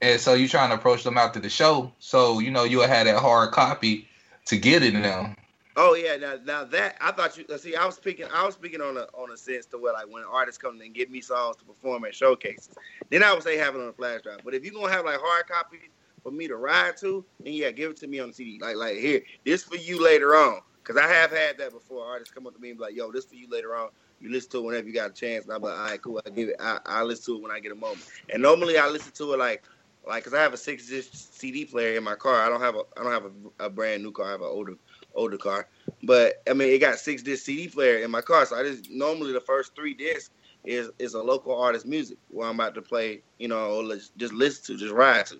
[0.00, 1.92] and so you're trying to approach them after the show.
[1.98, 4.08] So you know you'll have that hard copy
[4.46, 5.34] to get it now.
[5.76, 8.54] Oh yeah, now now that I thought you uh, see, I was speaking, I was
[8.54, 11.20] speaking on a on a sense to where like when artists come and give me
[11.20, 12.76] songs to perform at showcases,
[13.10, 14.40] then I would say have it on a flash drive.
[14.44, 15.80] But if you're gonna have like hard copies
[16.22, 18.58] for me to ride to, then yeah, give it to me on the CD.
[18.62, 22.06] Like like here, this for you later on, because I have had that before.
[22.06, 23.88] Artists come up to me and be like, "Yo, this for you later on."
[24.20, 26.20] You listen to it whenever you got a chance, and I'm like, "All right, cool.
[26.24, 26.56] I give it.
[26.60, 29.32] I I listen to it when I get a moment." And normally I listen to
[29.32, 29.64] it like
[30.06, 32.42] like because I have a six disc CD player in my car.
[32.42, 34.26] I don't have a I don't have a, a brand new car.
[34.28, 34.74] I have an older
[35.14, 35.68] older car.
[36.02, 38.90] But I mean, it got six disc CD player in my car, so I just
[38.90, 40.30] normally the first three discs
[40.64, 44.32] is is a local artist music where I'm about to play, you know, or just
[44.32, 45.38] listen to, just ride to.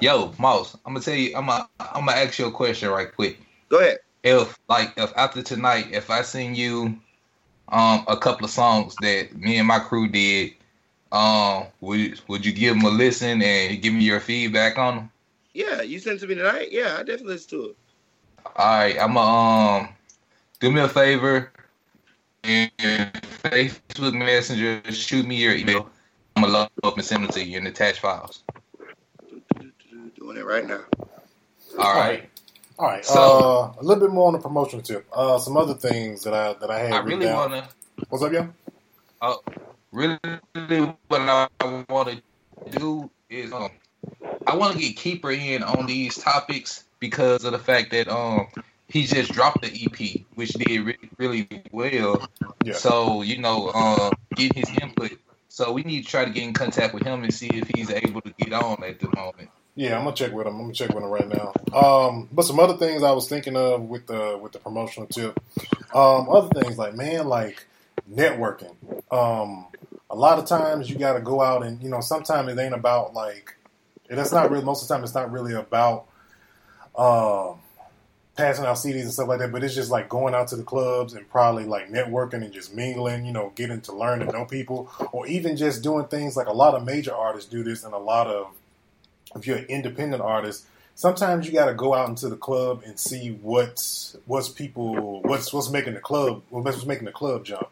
[0.00, 3.14] Yo, Moss, I'm gonna tell you, I'm gonna I'm gonna ask you a question right
[3.14, 3.38] quick.
[3.68, 3.98] Go ahead.
[4.22, 6.98] If like if after tonight, if I send you
[7.68, 10.52] um a couple of songs that me and my crew did,
[11.12, 15.10] um, would would you give them a listen and give me your feedback on them?
[15.54, 16.68] Yeah, you sent to me tonight.
[16.72, 17.76] Yeah, I definitely listen to it.
[18.44, 19.88] All right, I'm a um
[20.60, 21.50] do me a favor
[22.44, 25.88] and Facebook Messenger, shoot me your email.
[26.36, 28.42] I'm gonna load up and send them to you in attached files.
[30.16, 30.80] Doing it right now.
[31.78, 32.28] All right.
[32.78, 33.04] All right.
[33.04, 35.06] So- uh, a little bit more on the promotional tip.
[35.12, 36.92] Uh, some other things that I that I had.
[36.92, 37.36] I really down.
[37.36, 37.68] wanna
[38.08, 38.48] What's up, yo?
[39.20, 39.34] uh
[39.92, 40.18] really
[41.08, 41.48] what I
[41.88, 42.20] wanna
[42.70, 43.70] do is um
[44.46, 48.46] I wanna get Keeper in on these topics because of the fact that um
[48.88, 52.28] he just dropped the EP, which did re- really well.
[52.64, 52.74] Yeah.
[52.74, 55.18] So you know, uh, get his input.
[55.48, 57.90] So we need to try to get in contact with him and see if he's
[57.90, 59.50] able to get on at the moment.
[59.74, 60.54] Yeah, I'm gonna check with him.
[60.54, 61.52] I'm gonna check with him right now.
[61.76, 65.38] Um, but some other things I was thinking of with the with the promotional tip.
[65.92, 67.66] Um, other things like man, like
[68.10, 68.76] networking.
[69.10, 69.66] Um,
[70.08, 72.74] a lot of times you got to go out and you know sometimes it ain't
[72.74, 73.56] about like
[74.08, 76.06] that's not really most of the time it's not really about
[76.96, 77.58] um
[78.36, 79.52] passing out CDs and stuff like that.
[79.52, 82.74] But it's just like going out to the clubs and probably like networking and just
[82.74, 83.26] mingling.
[83.26, 86.52] You know, getting to learn and know people, or even just doing things like a
[86.52, 88.54] lot of major artists do this, and a lot of
[89.36, 92.98] if you're an independent artist, sometimes you got to go out into the club and
[92.98, 97.68] see what's what's people what's what's making the club what's making the club jump.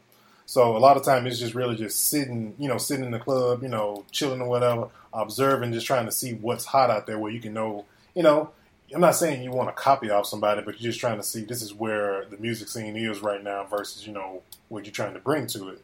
[0.47, 3.21] So a lot of time it's just really just sitting, you know, sitting in the
[3.21, 7.21] club, you know, chilling or whatever, observing, just trying to see what's hot out there,
[7.21, 7.85] where you can know,
[8.17, 8.51] you know.
[8.95, 11.45] I'm not saying you want to copy off somebody, but you're just trying to see
[11.45, 15.15] this is where the music scene is right now versus you know what you're trying
[15.15, 15.83] to bring to it.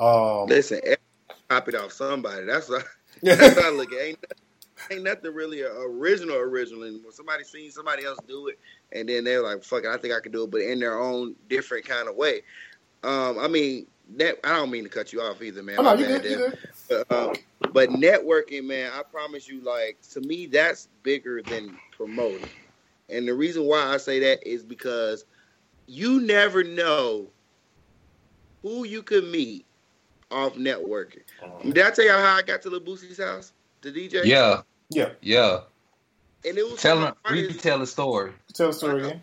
[0.00, 0.80] Um, Listen,
[1.48, 2.44] copied off somebody.
[2.44, 2.84] That's what,
[3.22, 3.98] that's how I look at.
[3.98, 4.06] it.
[4.08, 4.18] Ain't
[4.90, 7.12] ain't nothing really original original anymore.
[7.12, 8.58] Somebody seen somebody else do it,
[8.92, 10.98] and then they're like, "Fuck it, I think I could do it," but in their
[11.00, 12.42] own different kind of way.
[13.02, 15.78] Um, I mean, that I don't mean to cut you off either, man.
[15.78, 16.58] oh no, you good, you good.
[16.88, 17.34] But, um,
[17.72, 22.48] but networking, man, I promise you, like to me, that's bigger than promoting.
[23.08, 25.24] And the reason why I say that is because
[25.86, 27.26] you never know
[28.62, 29.64] who you could meet
[30.30, 31.22] off networking.
[31.42, 34.24] Um, Did I tell you how I got to Lil Boosie's house, the DJ?
[34.24, 35.60] Yeah, yeah, yeah.
[36.44, 38.32] and it was Tell some him, of the funniest- retell the story.
[38.54, 39.22] tell the story again.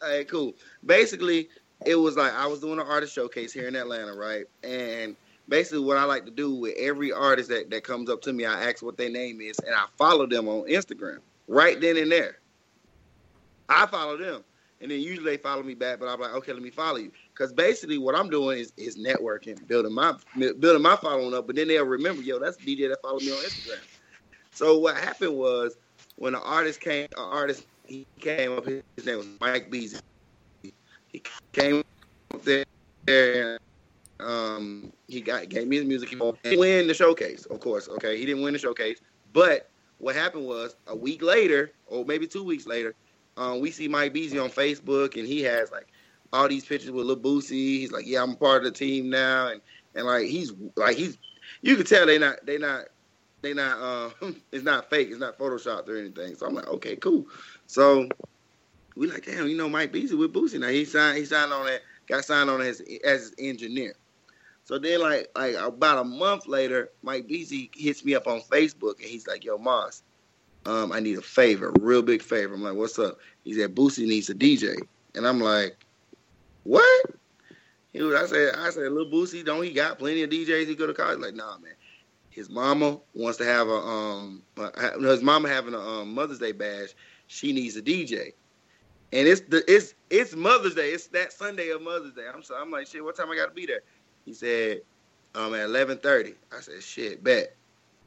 [0.00, 0.54] All right, cool.
[0.86, 1.48] Basically,
[1.84, 4.44] it was like I was doing an artist showcase here in Atlanta, right?
[4.62, 5.16] And
[5.52, 8.46] basically, what I like to do with every artist that, that comes up to me,
[8.46, 12.10] I ask what their name is, and I follow them on Instagram right then and
[12.10, 12.38] there.
[13.68, 14.44] I follow them,
[14.80, 16.00] and then usually they follow me back.
[16.00, 18.96] But I'm like, okay, let me follow you, because basically what I'm doing is is
[18.96, 21.46] networking, building my building my following up.
[21.46, 23.84] But then they'll remember, yo, that's DJ that followed me on Instagram.
[24.52, 25.76] So what happened was
[26.16, 28.64] when an artist came, an artist he came up.
[28.64, 30.00] His, name was Mike Beasley.
[30.62, 31.82] He came
[32.32, 32.64] up there.
[33.06, 33.58] And,
[34.22, 36.10] um, he got gave me his music.
[36.10, 37.88] He didn't win the showcase, of course.
[37.88, 38.98] Okay, he didn't win the showcase.
[39.32, 42.94] But what happened was a week later, or maybe two weeks later,
[43.36, 45.86] um, we see Mike Beasley on Facebook, and he has like
[46.32, 47.78] all these pictures with Lil Boosie.
[47.78, 49.60] He's like, "Yeah, I'm part of the team now," and
[49.94, 51.18] and like he's like he's
[51.62, 52.86] you can tell they not they not
[53.42, 54.10] they not uh
[54.52, 56.34] it's not fake, it's not photoshopped or anything.
[56.34, 57.26] So I'm like, okay, cool.
[57.66, 58.08] So
[58.96, 60.68] we like, damn, you know, Mike Beasley with Boosie now.
[60.68, 63.94] He signed he signed on that got signed on as as engineer.
[64.72, 69.00] So then like like about a month later, Mike Beasley hits me up on Facebook
[69.00, 70.02] and he's like, yo, Moss,
[70.64, 72.54] um, I need a favor, a real big favor.
[72.54, 73.18] I'm like, what's up?
[73.44, 74.78] He said, Boosie needs a DJ.
[75.14, 75.76] And I'm like,
[76.64, 77.04] what?
[77.92, 80.74] He was, I said, I said, little Boosie, don't he got plenty of DJs he
[80.74, 81.18] go to college?
[81.18, 81.74] Like, nah, man.
[82.30, 86.52] His mama wants to have a um, uh, his mama having a um, Mother's Day
[86.52, 86.94] bash.
[87.26, 88.32] She needs a DJ,
[89.12, 90.92] and it's the it's it's Mother's Day.
[90.92, 92.24] It's that Sunday of Mother's Day.
[92.34, 93.04] I'm so I'm like, shit.
[93.04, 93.82] What time I got to be there?
[94.24, 94.82] He said,
[95.34, 96.34] um, at eleven thirty.
[96.56, 97.56] I said, shit, bet.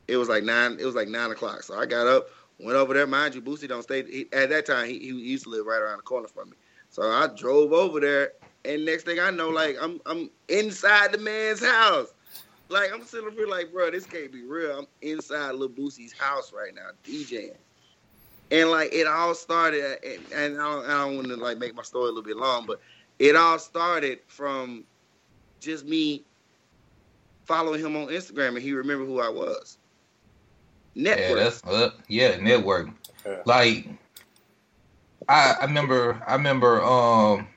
[0.08, 0.78] It was like nine.
[0.80, 1.64] It was like nine o'clock.
[1.64, 4.04] So I got up, Went over there, mind you, Boosie don't stay.
[4.04, 6.56] He, at that time, he, he used to live right around the corner from me.
[6.90, 8.32] So I drove over there,
[8.64, 12.14] and next thing I know, like I'm I'm inside the man's house.
[12.70, 14.80] Like I'm sitting here like, bro, this can't be real.
[14.80, 17.56] I'm inside Lil Boosie's house right now, DJing.
[18.52, 21.76] And like it all started, and, and I don't, I don't want to like make
[21.76, 22.80] my story a little bit long, but
[23.20, 24.86] it all started from
[25.66, 26.24] just me
[27.46, 29.78] following him on Instagram, and he remembered who I was.
[30.96, 31.38] Network.
[31.38, 32.88] Yeah, that's uh, yeah, network.
[33.26, 33.42] Yeah.
[33.46, 33.88] Like
[35.28, 37.48] I I remember I remember um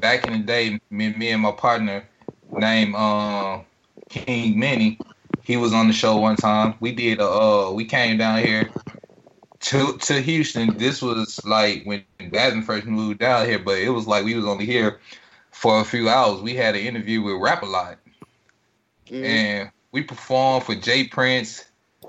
[0.00, 2.06] back in the day me, me and my partner
[2.52, 3.64] named um
[4.08, 4.98] King Minnie,
[5.42, 6.74] he was on the show one time.
[6.80, 8.70] We did a uh we came down here
[9.60, 10.76] to to Houston.
[10.78, 14.46] This was like when Gavin first moved down here, but it was like we was
[14.46, 15.00] only here
[15.58, 16.40] for a few hours.
[16.40, 17.98] We had an interview with Rap a Lot
[19.10, 19.24] Mhm.
[19.24, 21.64] and we performed for Jay Prince.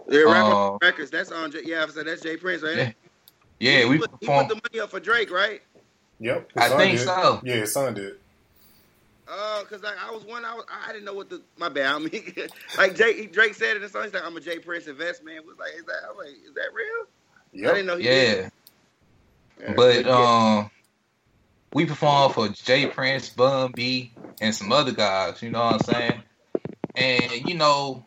[0.08, 1.10] Yeah, Rapper uh, Records.
[1.10, 1.52] That's on.
[1.64, 2.78] Yeah, I said that's Jay Prince, right?
[2.78, 2.92] Yeah,
[3.60, 5.64] Yeah, he we put, he put the money up for Drake, right?
[6.20, 6.52] Yep.
[6.58, 7.06] I think did.
[7.06, 7.42] so.
[7.44, 8.18] Yeah, his son did.
[9.28, 11.96] Oh, cause like I was one, I was, I didn't know what the my bad.
[11.96, 12.34] I mean,
[12.78, 15.58] like Jay, Drake said in the song, he's like, "I'm a Jay Prince investment." Was
[15.58, 16.02] like, is that?
[16.06, 17.68] I was like, is that real?
[17.70, 17.98] I didn't know.
[17.98, 18.52] He did.
[19.60, 20.12] Yeah, Yeah, but yeah.
[20.12, 20.72] um,
[21.74, 25.42] we performed for Jay Prince, Bun B, and some other guys.
[25.42, 26.24] You know what I'm saying?
[26.96, 28.06] And you know,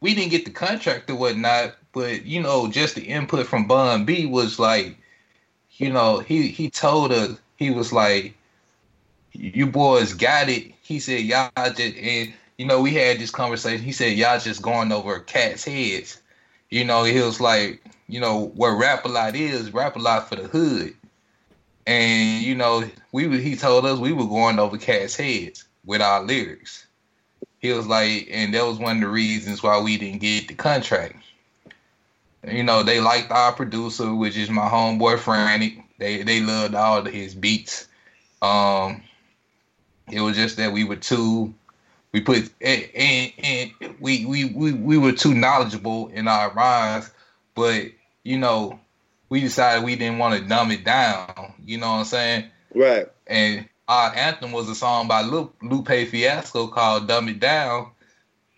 [0.00, 4.04] we didn't get the contract or whatnot, but you know, just the input from Bun
[4.04, 4.96] B was like,
[5.72, 8.34] you know, he he told us he was like,
[9.32, 10.72] you boys got it.
[10.82, 13.84] He said y'all just and you know we had this conversation.
[13.84, 16.20] He said y'all just going over cats' heads.
[16.68, 20.28] You know, he was like, you know, what rap a lot is, rap a lot
[20.28, 20.94] for the hood.
[21.86, 26.22] And you know, we he told us we were going over cats' heads with our
[26.22, 26.86] lyrics.
[27.58, 30.54] He was like, and that was one of the reasons why we didn't get the
[30.54, 31.16] contract.
[32.46, 35.78] You know, they liked our producer, which is my homeboy Frantic.
[35.98, 37.86] They they loved all his beats.
[38.42, 39.02] Um,
[40.10, 41.54] it was just that we were too,
[42.10, 47.10] we put and, and, and we, we we we were too knowledgeable in our rhymes,
[47.54, 47.86] but
[48.24, 48.80] you know,
[49.32, 51.54] we decided we didn't want to dumb it down.
[51.64, 52.50] You know what I'm saying?
[52.74, 53.06] right.
[53.26, 57.92] And our anthem was a song by Lu- Lupe Fiasco called "Dumb It Down,"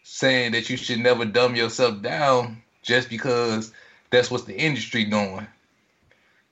[0.03, 3.71] saying that you should never dumb yourself down just because
[4.11, 5.47] that's what the industry doing.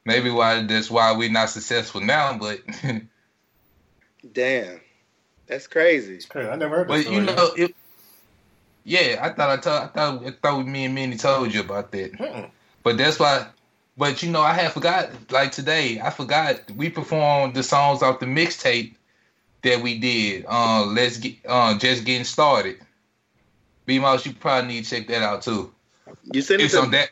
[0.04, 2.60] Maybe why that's why we're not successful now, but
[4.32, 4.80] Damn,
[5.48, 6.20] that's crazy.
[6.28, 6.48] Crazy.
[6.48, 7.74] I never heard that but you know it.
[8.84, 11.90] Yeah, I thought I told I thought I thought me and Minnie told you about
[11.90, 12.12] that.
[12.12, 12.50] Mm-mm.
[12.84, 13.48] But that's why.
[13.96, 15.10] But you know, I had forgot.
[15.30, 18.94] Like today, I forgot we performed the songs off the mixtape
[19.62, 20.44] that we did.
[20.48, 22.78] Uh, let's get uh, just getting started.
[23.84, 25.72] B Mouse, you probably need to check that out too.
[26.32, 27.10] You it It's to on that.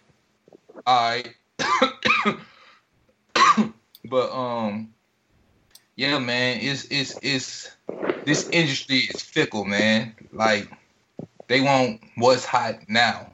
[0.86, 1.34] All right.
[4.04, 4.94] but um,
[5.96, 7.70] yeah, man, it's it's it's
[8.24, 10.14] this industry is fickle, man.
[10.32, 10.68] Like
[11.48, 13.32] they want what's hot now.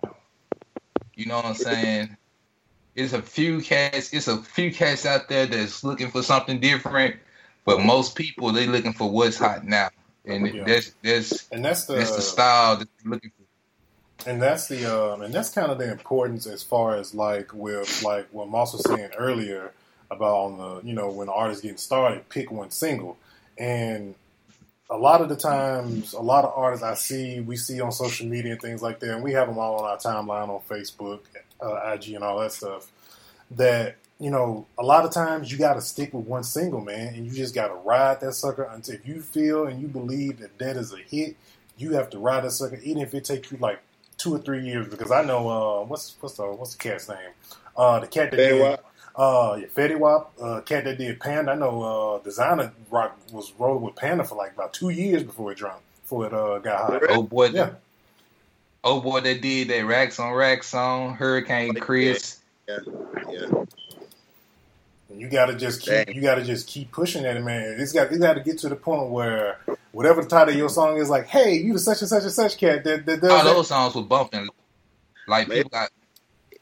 [1.15, 2.17] You know what I'm saying?
[2.97, 4.15] It's a few cats.
[4.15, 7.17] It's a few cats out there that's looking for something different,
[7.67, 9.91] but most people they looking for what's hot now,
[10.27, 10.65] and Yeah.
[10.65, 13.45] that's that's and that's the that's the style that they're looking for.
[14.27, 18.03] and that's the um and that's kind of the importance as far as like with
[18.03, 19.73] like what Moss was saying earlier
[20.11, 23.19] about on the you know when the artist getting started, pick one single.
[23.59, 24.15] And
[24.91, 28.27] a lot of the times, a lot of artists I see, we see on social
[28.29, 31.21] media and things like that, and we have them all on our timeline on Facebook,
[31.61, 32.91] uh, IG, and all that stuff.
[33.51, 37.15] That you know, a lot of times you got to stick with one single, man,
[37.15, 40.39] and you just got to ride that sucker until if you feel and you believe
[40.39, 41.37] that that is a hit,
[41.77, 43.81] you have to ride that sucker, even if it takes you like
[44.17, 44.89] two or three years.
[44.89, 47.19] Because I know uh, what's what's the what's the cat's name?
[47.77, 48.85] Uh, the cat that Fetty did Wap?
[49.17, 51.53] uh, yeah, Fetty Wap, uh, cat that did Panda.
[51.53, 55.53] I know uh, Desiigner Rock was rolling with Panda for like about two years before
[55.53, 57.03] it dropped, before it uh, got hot.
[57.11, 57.71] Oh boy, Yeah,
[58.89, 61.15] Oh boy, they did that racks on racks song.
[61.15, 62.39] Hurricane Chris.
[62.69, 62.79] Yeah,
[63.33, 63.65] yeah.
[65.09, 66.15] and you got to just keep Dang.
[66.15, 67.79] you got to just keep pushing at it, man.
[67.81, 69.59] It's got It's got to get to the point where
[69.91, 72.31] whatever the title of your song is, like, hey, you the such and such and
[72.33, 73.55] such cat that, that does All that.
[73.55, 74.49] those songs were bumping.
[75.27, 75.57] Like Man.
[75.57, 75.91] people got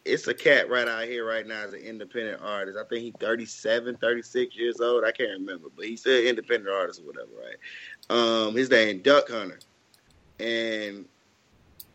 [0.06, 2.78] It's a cat right out here right now as an independent artist.
[2.82, 5.04] I think he's 37, 36 years old.
[5.04, 7.56] I can't remember, but he's still an independent artist or whatever, right?
[8.48, 9.58] Um, his name Duck Hunter,
[10.40, 11.04] and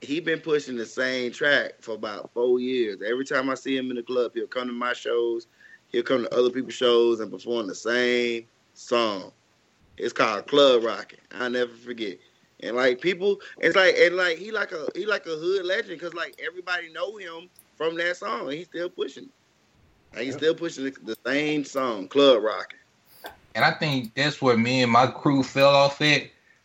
[0.02, 3.02] he been pushing the same track for about four years.
[3.06, 5.48] Every time I see him in the club, he'll come to my shows.
[5.90, 9.32] He'll come to other people's shows and perform the same song.
[9.98, 11.20] It's called Club Rocking.
[11.32, 12.18] I'll never forget.
[12.62, 16.00] And like people, it's like and like he like a he like a hood legend
[16.00, 18.50] because like everybody know him from that song.
[18.52, 19.30] He's still pushing.
[20.14, 22.80] Like, he's still pushing the, the same song, club rocking.
[23.56, 26.24] And I think that's where me and my crew fell off at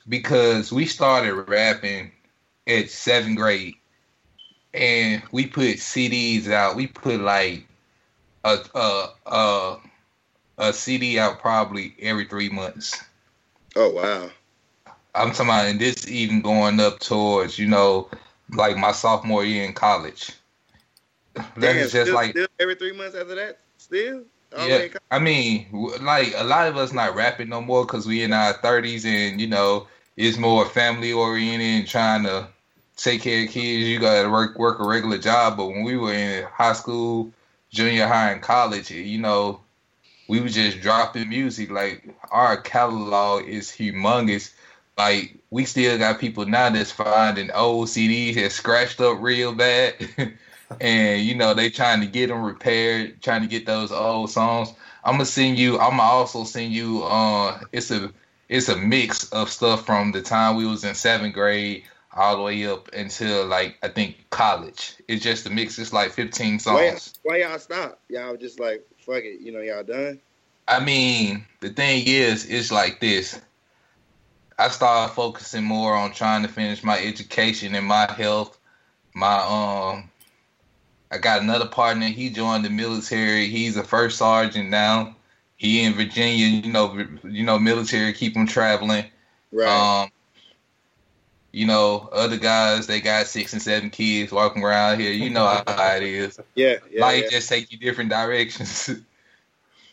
[0.09, 2.13] because we started rapping
[2.67, 3.75] at seventh grade,
[4.73, 6.77] and we put CDs out.
[6.77, 7.67] We put like
[8.45, 9.77] a a a,
[10.59, 13.03] a CD out probably every three months.
[13.77, 14.31] Oh wow.
[15.17, 18.09] I'm talking about, and this even going up towards, you know,
[18.51, 20.33] like my sophomore year in college.
[21.57, 23.61] That is just still, like, still every three months after that.
[23.79, 24.25] Still.
[24.57, 24.87] All yeah.
[25.11, 25.67] I mean,
[26.01, 29.41] like a lot of us not rapping no more because we in our 30s and
[29.41, 32.47] you know it's more family oriented and trying to
[32.97, 33.89] take care of kids.
[33.89, 35.57] You got to work work a regular job.
[35.57, 37.33] But when we were in high school,
[37.71, 39.61] junior high, and college, you know,
[40.29, 41.71] we were just dropping music.
[41.71, 44.53] Like our catalog is humongous.
[44.97, 49.95] Like we still got people now that's finding old CDs that scratched up real bad,
[50.81, 54.73] and you know they trying to get them repaired, trying to get those old songs.
[55.05, 55.79] I'm gonna send you.
[55.79, 57.03] I'm gonna also send you.
[57.03, 58.13] Uh, it's a
[58.49, 62.43] it's a mix of stuff from the time we was in seventh grade all the
[62.43, 64.95] way up until like I think college.
[65.09, 65.79] It's just a mix.
[65.79, 67.15] It's like 15 Why, songs.
[67.23, 68.01] why y'all stop?
[68.09, 69.41] Y'all just like fuck it.
[69.41, 70.21] You know y'all done.
[70.67, 73.39] I mean, the thing is, it's like this.
[74.59, 78.59] I started focusing more on trying to finish my education and my health.
[79.13, 80.11] My um,
[81.11, 82.07] I got another partner.
[82.07, 83.47] He joined the military.
[83.49, 85.17] He's a first sergeant now.
[85.57, 86.47] He in Virginia.
[86.47, 89.05] You know, you know, military keep him traveling.
[89.53, 90.03] Right.
[90.03, 90.11] Um,
[91.55, 95.13] you know, other guys they got six and seven kids walking around here.
[95.13, 96.41] You know how it is.
[96.57, 96.79] yeah.
[96.91, 97.01] Yeah.
[97.01, 97.31] Life yeah.
[97.31, 98.91] just take you different directions.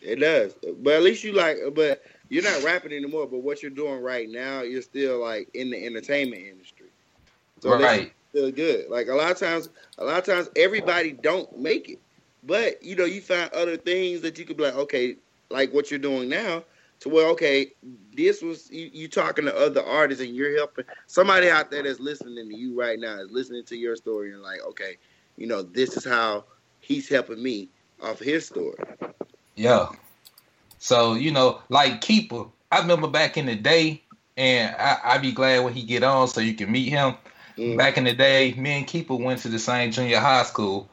[0.04, 0.52] It does.
[0.80, 1.58] But at least you like.
[1.76, 3.28] But you're not rapping anymore.
[3.28, 6.88] But what you're doing right now, you're still like in the entertainment industry.
[7.60, 8.12] So right.
[8.30, 8.90] Still good.
[8.90, 12.00] Like a lot of times, a lot of times everybody don't make it.
[12.42, 15.14] But you know, you find other things that you could be like, okay,
[15.50, 16.64] like what you're doing now.
[17.02, 17.72] To where okay,
[18.14, 21.98] this was you, you talking to other artists and you're helping somebody out there that's
[21.98, 24.98] listening to you right now is listening to your story and like, okay,
[25.36, 26.44] you know, this is how
[26.78, 27.68] he's helping me
[28.00, 28.78] off his story.
[29.56, 29.88] Yeah.
[30.78, 34.02] So you know, like Keeper, I remember back in the day,
[34.36, 37.14] and I, I'd be glad when he get on so you can meet him.
[37.58, 37.76] Mm.
[37.76, 40.88] Back in the day, me and Keeper went to the same junior high school,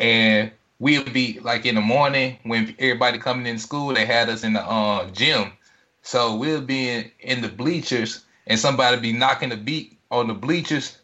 [0.00, 0.50] and
[0.82, 4.54] we'd be like in the morning when everybody coming in school, they had us in
[4.54, 5.52] the uh, gym.
[6.02, 10.34] So we'll be in, in the bleachers, and somebody be knocking the beat on the
[10.34, 10.98] bleachers,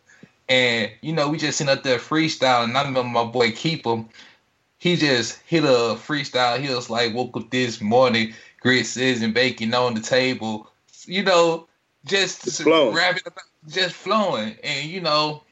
[0.48, 2.64] and you know we just sitting up there freestyling.
[2.64, 4.04] And I remember my boy Keeper
[4.78, 6.60] he just hit a freestyle.
[6.60, 10.70] He was like, woke up this morning, grits and bacon on the table.
[11.04, 11.66] You know,
[12.04, 12.94] just flowing.
[12.94, 14.56] rapping about, just flowing.
[14.62, 15.42] And you know,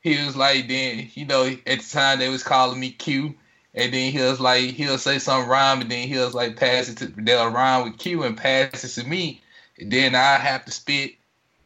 [0.00, 3.34] he was like, then you know, at the time they was calling me Q.
[3.74, 6.88] And then he was like, he'll say some rhyme, and then he was like, pass
[6.88, 9.42] it to they'll rhyme with Q and pass it to me.
[9.78, 11.14] And then I have to spit,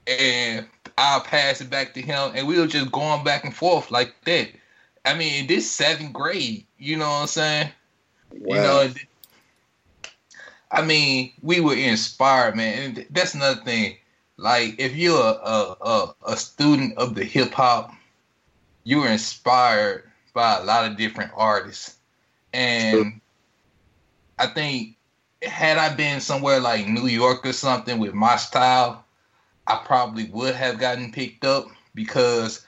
[0.07, 0.67] and
[0.97, 4.15] I'll pass it back to him, and we were just going back and forth like
[4.25, 4.49] that.
[5.05, 7.71] I mean, this seventh grade, you know what I'm saying?
[8.33, 8.57] Wow.
[8.57, 8.95] You know,
[10.71, 12.97] I mean, we were inspired, man.
[12.97, 13.97] And that's another thing.
[14.37, 17.93] Like, if you're a a, a, a student of the hip hop,
[18.85, 21.97] you were inspired by a lot of different artists,
[22.53, 23.21] and
[24.39, 24.97] I think
[25.43, 29.05] had I been somewhere like New York or something with my style,
[29.67, 32.67] I probably would have gotten picked up because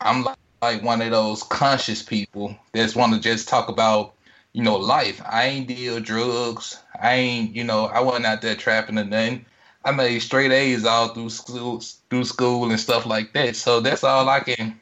[0.00, 4.14] I'm like, like one of those conscious people that's want to just talk about
[4.52, 5.20] you know life.
[5.26, 6.78] I ain't deal drugs.
[7.00, 9.44] I ain't you know I wasn't out there trapping or nothing.
[9.84, 13.56] I made straight A's all through school, through school and stuff like that.
[13.56, 14.78] So that's all I can,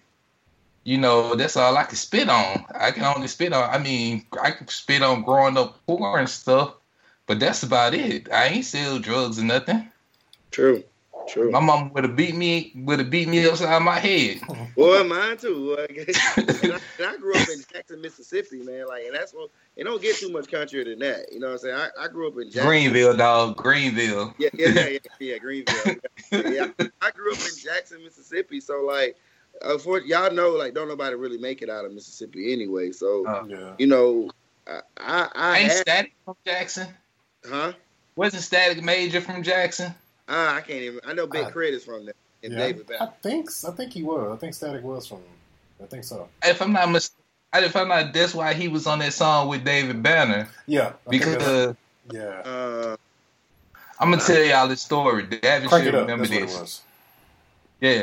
[0.85, 2.65] you know, that's all I can spit on.
[2.75, 3.69] I can only spit on.
[3.69, 6.75] I mean, I can spit on growing up poor and stuff,
[7.27, 8.31] but that's about it.
[8.33, 9.91] I ain't sell drugs or nothing.
[10.51, 10.83] True.
[11.29, 11.51] True.
[11.51, 14.41] My mom would have beat me, would have beat me upside my head.
[14.75, 15.77] Boy, mine too.
[15.77, 15.87] boy.
[16.37, 18.89] and, I, and I grew up in Jackson, Mississippi, man.
[18.89, 21.33] Like, and that's what it don't get too much country than that.
[21.33, 21.77] You know what I'm saying?
[21.77, 22.67] I, I grew up in Jackson.
[22.67, 23.57] Greenville, dog.
[23.57, 24.35] Greenville.
[24.39, 25.97] Yeah, yeah, yeah, yeah, yeah, Greenville.
[26.33, 26.69] yeah,
[27.01, 28.61] I grew up in Jackson, Mississippi.
[28.61, 29.17] So like,
[29.63, 32.93] unfortunately, y'all know, like, don't nobody really make it out of Mississippi anyway.
[32.93, 33.75] So Uh, Yeah.
[33.79, 34.31] you know,
[34.67, 36.89] I, I, I ain't had, Static from Jackson?
[37.49, 37.73] huh?
[38.17, 39.95] Wasn't Static Major from Jackson?
[40.29, 41.01] Ah, I can't even.
[41.07, 41.77] I know Big I- K.R.I.T.
[41.77, 42.15] is from there.
[42.43, 44.33] And yeah, David I, I think I think he was.
[44.33, 45.19] I think Static was from.
[45.83, 46.29] I think so.
[46.43, 47.11] If I'm not mis-
[47.55, 50.49] if I'm not, that's why he was on that song with David Banner.
[50.67, 50.93] Yeah.
[51.07, 51.75] I Because that's- uh,
[52.13, 52.51] yeah.
[52.51, 52.97] Uh,
[53.99, 55.25] I'm gonna tell y'all this story.
[55.25, 56.83] Davin Crank should remember That's what it this.
[57.81, 58.03] Yeah,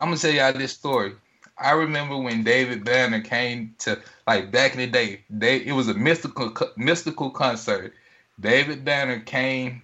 [0.00, 1.14] I'm gonna tell y'all this story.
[1.56, 5.20] I remember when David Banner came to like back in the day.
[5.30, 7.94] They it was a Mystikal Mystikal concert.
[8.40, 9.82] David Banner came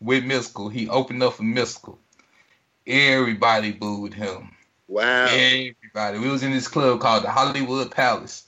[0.00, 0.72] with Mystikal.
[0.72, 1.98] He opened up for Mystikal.
[2.86, 4.50] Everybody booed him.
[4.88, 5.26] Wow.
[5.26, 6.18] Everybody.
[6.18, 8.44] We was in this club called the Hollywood Palace.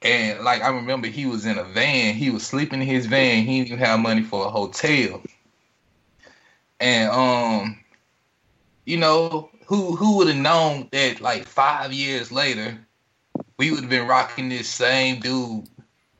[0.00, 2.14] And like I remember he was in a van.
[2.14, 3.44] He was sleeping in his van.
[3.44, 5.22] He didn't even have money for a hotel.
[6.80, 7.78] And um,
[8.86, 12.78] you know, who who would have known that like five years later,
[13.58, 15.68] we would have been rocking this same dude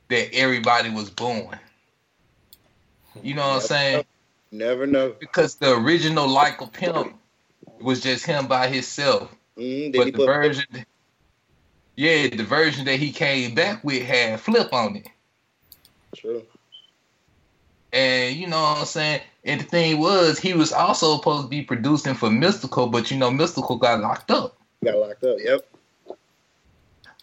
[0.08, 1.58] that everybody was born.
[3.22, 4.04] You know what I'm saying?
[4.52, 5.14] Never know.
[5.18, 7.14] Because the original like a pimp
[7.80, 9.34] was just him by himself.
[9.56, 10.66] Mm, but the version,
[11.96, 15.08] yeah, the version that he came back with had flip on it.
[16.14, 16.42] True.
[17.92, 19.22] And you know what I'm saying?
[19.44, 23.16] And the thing was, he was also supposed to be producing for Mystikal, but you
[23.16, 24.58] know, Mystikal got locked up.
[24.84, 25.66] Got locked up, yep.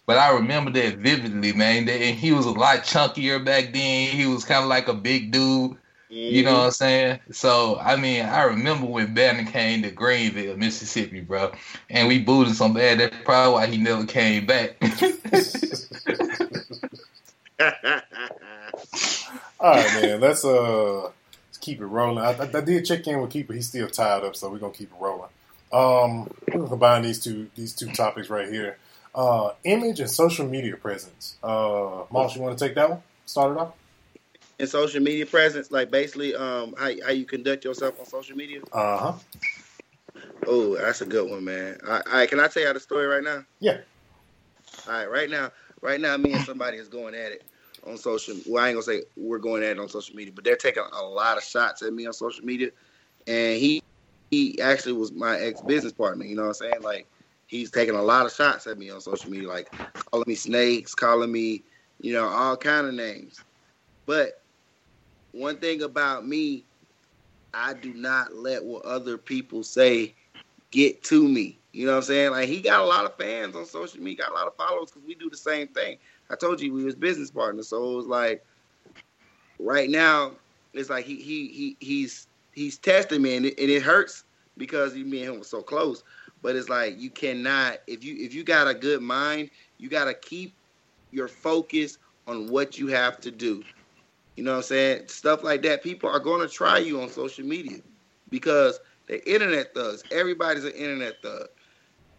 [0.06, 1.88] But I remember that vividly, man.
[1.88, 4.08] And he was a lot chunkier back then.
[4.08, 5.72] He was kind of like a big dude.
[5.72, 6.34] Mm-hmm.
[6.34, 7.18] You know what I'm saying?
[7.32, 11.50] So, I mean, I remember when Banner came to Greenville, Mississippi, bro.
[11.90, 14.76] And we booed him so bad, that's probably why he never came back.
[19.58, 20.20] All right, man.
[20.20, 22.18] Let's uh let's keep it rolling.
[22.18, 23.54] I, I, I, did check in with Keeper.
[23.54, 25.30] He's still tied up, so we're gonna keep it rolling.
[25.72, 26.30] Um,
[26.68, 28.78] combine these two these two topics right here.
[29.14, 31.36] Uh, image and social media presence.
[31.42, 33.02] Uh, Moss, you want to take that one?
[33.24, 33.72] Start it off.
[34.58, 38.60] And social media presence, like basically, um, how how you conduct yourself on social media.
[38.72, 39.12] Uh huh.
[40.46, 41.78] Oh, that's a good one, man.
[41.82, 43.44] All right, all right, can I tell you the story right now?
[43.58, 43.78] Yeah.
[44.86, 45.50] All right, right now,
[45.80, 47.42] right now, me and somebody is going at it
[47.86, 48.36] on social.
[48.46, 50.82] Well, I ain't gonna say we're going at it on social media, but they're taking
[50.92, 52.70] a lot of shots at me on social media.
[53.26, 53.80] And he
[54.30, 56.24] he actually was my ex business partner.
[56.24, 56.82] You know what I'm saying?
[56.82, 57.06] Like
[57.46, 59.70] he's taking a lot of shots at me on social media, like
[60.10, 61.62] calling me snakes, calling me,
[62.00, 63.40] you know, all kind of names.
[64.06, 64.42] But
[65.32, 66.64] one thing about me,
[67.54, 70.14] I do not let what other people say
[70.70, 71.58] get to me.
[71.72, 72.30] You know what I'm saying?
[72.30, 74.90] Like he got a lot of fans on social media, got a lot of followers
[74.90, 75.98] because we do the same thing.
[76.30, 78.44] I told you we was business partners, so it was like
[79.58, 80.32] right now
[80.72, 84.24] it's like he he he he's he's testing me, and it, and it hurts
[84.56, 86.02] because me and him were so close.
[86.42, 90.04] But it's like you cannot if you if you got a good mind, you got
[90.04, 90.54] to keep
[91.12, 93.64] your focus on what you have to do.
[94.36, 95.08] You know what I'm saying?
[95.08, 95.82] Stuff like that.
[95.82, 97.78] People are going to try you on social media
[98.28, 100.02] because they're internet thugs.
[100.12, 101.46] Everybody's an internet thug.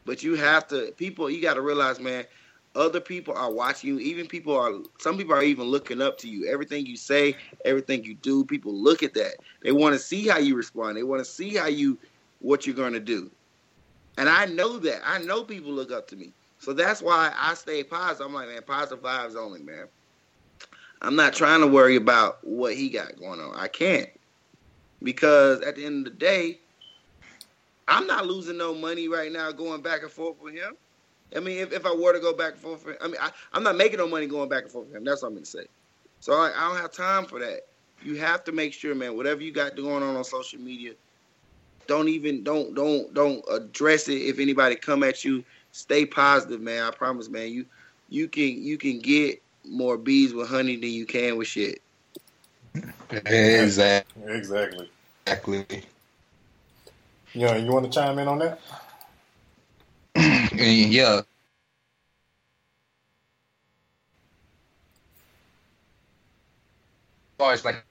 [0.05, 1.29] But you have to people.
[1.29, 2.25] You got to realize, man
[2.77, 3.99] other people are watching you.
[3.99, 6.47] Even people are, some people are even looking up to you.
[6.47, 9.35] Everything you say, everything you do, people look at that.
[9.63, 10.95] They want to see how you respond.
[10.95, 11.97] They want to see how you,
[12.39, 13.31] what you're going to do.
[14.17, 15.01] And I know that.
[15.03, 16.31] I know people look up to me.
[16.59, 18.27] So that's why I stay positive.
[18.27, 19.87] I'm like, man, positive vibes only, man.
[21.01, 23.53] I'm not trying to worry about what he got going on.
[23.55, 24.09] I can't.
[25.03, 26.59] Because at the end of the day,
[27.87, 30.75] I'm not losing no money right now going back and forth with him.
[31.35, 33.31] I mean, if, if I were to go back and forth, for, I mean, I,
[33.53, 35.03] am not making no money going back and forth with him.
[35.03, 35.65] That's what I'm going to say.
[36.19, 37.61] So I, I, don't have time for that.
[38.01, 40.93] You have to make sure, man, whatever you got going on on social media,
[41.87, 44.21] don't even don't don't don't address it.
[44.21, 46.83] If anybody come at you, stay positive, man.
[46.83, 47.51] I promise, man.
[47.51, 47.65] You
[48.09, 51.81] you can you can get more bees with honey than you can with shit.
[53.09, 54.33] Exactly.
[54.33, 54.89] Exactly.
[55.25, 55.83] Exactly.
[57.33, 58.59] Yeah, you want to chime in on that?
[60.65, 61.17] Yeah.
[61.17, 61.23] As
[67.37, 67.83] far as like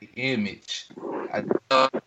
[0.00, 0.88] the image,
[1.32, 2.02] I thought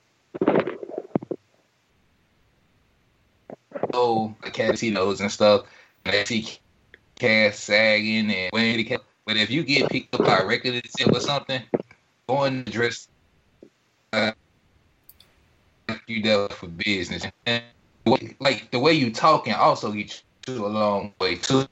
[3.94, 5.66] oh, casinos and stuff,
[6.06, 6.48] and I see
[7.16, 11.62] cast sagging and when the but if you get picked up by record or something,
[12.28, 13.08] going to dress
[14.14, 14.32] uh,
[16.08, 17.26] you there for business.
[17.46, 17.64] And
[18.40, 21.68] like the way you talking also get you a long way too.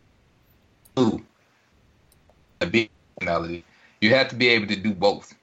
[2.61, 3.63] A big personality.
[4.01, 5.33] You have to be able to do both.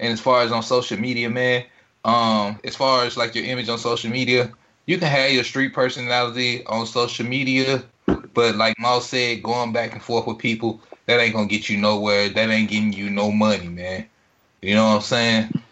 [0.00, 1.64] And as far as on social media, man,
[2.04, 4.50] um, as far as like your image on social media,
[4.86, 7.82] you can have your street personality on social media,
[8.34, 11.76] but like Mouse said, going back and forth with people, that ain't gonna get you
[11.76, 12.28] nowhere.
[12.28, 14.06] That ain't getting you no money, man.
[14.62, 15.62] You know what I'm saying?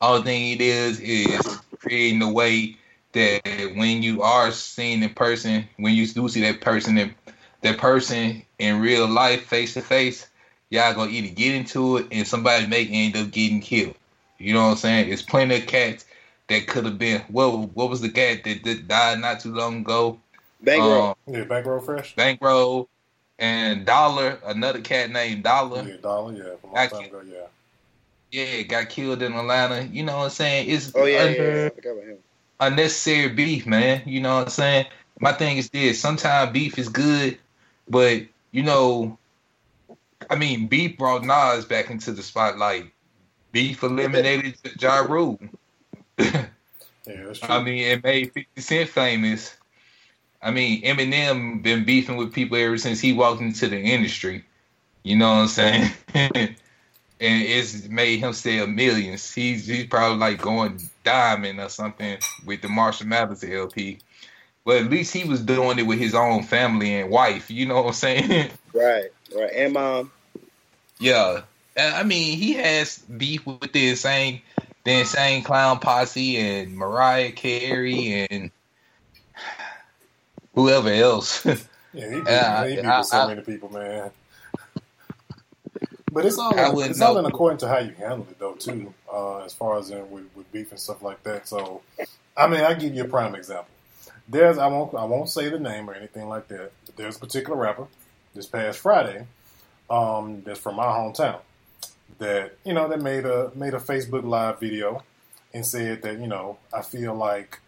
[0.00, 2.76] All thing it is is creating a way
[3.12, 7.14] that when you are seeing in person, when you do see that person,
[7.62, 10.26] that person in real life, face to face,
[10.70, 13.94] y'all gonna either get into it and somebody may end up getting killed.
[14.38, 15.08] You know what I'm saying?
[15.08, 16.06] There's plenty of cats
[16.48, 19.80] that could have been what what was the cat that, that died not too long
[19.80, 20.18] ago?
[20.62, 21.02] Bankroll.
[21.08, 22.16] Um, Yeah, Bankroll Fresh.
[22.16, 22.88] Bankroll
[23.38, 25.84] and Dolla, another cat named Dolla.
[25.84, 26.32] Yeah, Dolla.
[26.32, 27.22] Yeah, from a I long time ago.
[27.26, 27.46] Yeah.
[28.32, 29.84] Yeah, got killed in Atlanta.
[29.84, 30.70] You know what I'm saying?
[30.70, 31.66] It's oh yeah, un- yeah, yeah.
[31.66, 32.18] I forgot about him.
[32.60, 34.02] unnecessary beef, man.
[34.06, 34.86] You know what I'm saying?
[35.20, 37.38] My thing is this: sometimes beef is good,
[37.88, 38.22] but
[38.52, 39.18] you know,
[40.28, 42.92] I mean, beef brought Nas back into the spotlight.
[43.52, 45.40] Beef eliminated Ja Rule.
[47.06, 47.48] Yeah, that's true.
[47.54, 49.56] I mean, it made 50 Cent famous.
[50.42, 54.44] I mean, Eminem been beefing with people ever since he walked into the industry.
[55.02, 55.90] You know what I'm saying?
[57.20, 59.32] and it's made him sell millions.
[59.32, 63.98] He's he's probably like going diamond or something with the Marshall Mathers LP.
[64.64, 67.50] But at least he was doing it with his own family and wife.
[67.50, 68.50] You know what I'm saying?
[68.72, 69.50] Right, right.
[69.56, 70.12] And mom.
[71.00, 71.40] yeah.
[71.76, 74.42] Uh, I mean, he has beef with the insane,
[74.84, 78.50] the insane clown posse and Mariah Carey and
[80.54, 81.44] whoever else.
[81.92, 84.12] Yeah, he beat, Yeah, he beat I- with so I- many people, man.
[86.12, 88.92] But it's all in, it's all in according to how you handle it, though, too.
[89.12, 91.46] Uh, as far as in with, with beef and stuff like that.
[91.46, 91.82] So,
[92.36, 93.72] I mean, I give you a prime example.
[94.28, 96.72] There's I won't I won't say the name or anything like that.
[96.86, 97.86] But there's a particular rapper
[98.34, 99.26] this past Friday
[99.88, 101.40] um, that's from my hometown
[102.18, 105.02] that you know that made a made a Facebook live video
[105.52, 107.58] and said that you know I feel like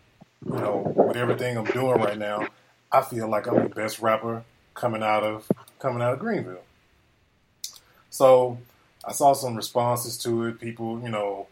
[0.46, 2.46] you know with everything I'm doing right now,
[2.90, 6.62] I feel like I'm the best rapper coming out of coming out of Greenville.
[8.12, 8.58] So
[9.04, 10.60] I saw some responses to it.
[10.60, 11.48] People, you know,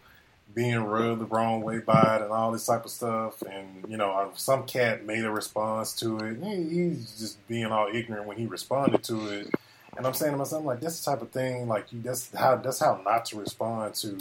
[0.54, 3.40] being rubbed the wrong way by it and all this type of stuff.
[3.42, 6.36] And you know, some cat made a response to it.
[6.42, 9.54] He's just being all ignorant when he responded to it.
[9.96, 11.66] And I'm saying to myself, like, that's the type of thing.
[11.66, 14.18] Like, that's how that's how not to respond to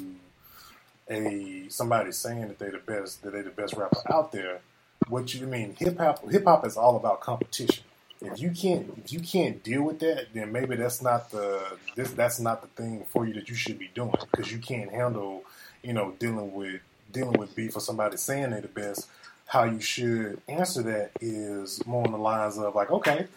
[1.10, 4.62] a somebody saying that they're the best, that they're the best rapper out there.
[5.10, 5.76] What you mean?
[5.78, 7.84] Hip hop, hip hop is all about competition.
[8.22, 11.62] If you can't, if you can't deal with that, then maybe that's not the
[11.96, 14.92] this that's not the thing for you that you should be doing because you can't
[14.92, 15.44] handle,
[15.84, 16.82] you know, dealing with
[17.14, 19.08] dealing with beef or somebody saying they're the best.
[19.46, 23.28] How you should answer that is more on the lines of like, okay,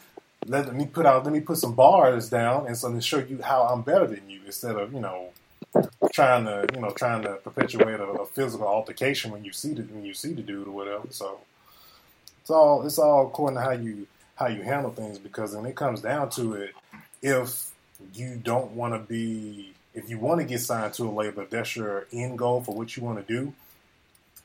[0.47, 3.41] let me put out, let me put some bars down and so to show you
[3.41, 5.28] how I'm better than you instead of you know
[6.12, 9.83] trying to you know trying to perpetuate a, a physical altercation when you see the
[9.83, 11.07] when you see the dude or whatever.
[11.11, 11.39] So
[12.41, 15.76] it's all it's all according to how you how you handle things because when it
[15.76, 16.74] comes down to it,
[17.20, 17.70] if
[18.14, 21.51] you don't want to be if you want to get signed to a label, if
[21.51, 23.53] that's your end goal for what you want to do.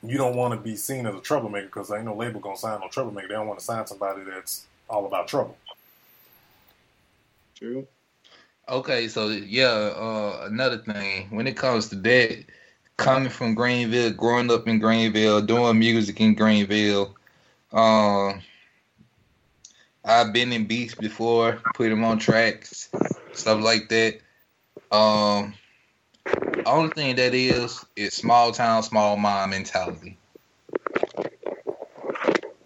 [0.02, 2.80] You don't want to be seen as a troublemaker because ain't no label gonna sign
[2.80, 3.28] no troublemaker.
[3.28, 5.56] They don't want to sign somebody that's all about trouble.
[7.56, 7.86] True.
[8.68, 12.44] Okay, so yeah, uh, another thing when it comes to that,
[12.96, 17.16] coming from Greenville, growing up in Greenville, doing music in Greenville,
[17.72, 18.40] um,
[20.08, 22.88] I've been in beats before, put them on tracks,
[23.34, 24.20] stuff like that.
[24.90, 25.54] Um,
[26.64, 30.16] only thing that is is small town, small mind mentality.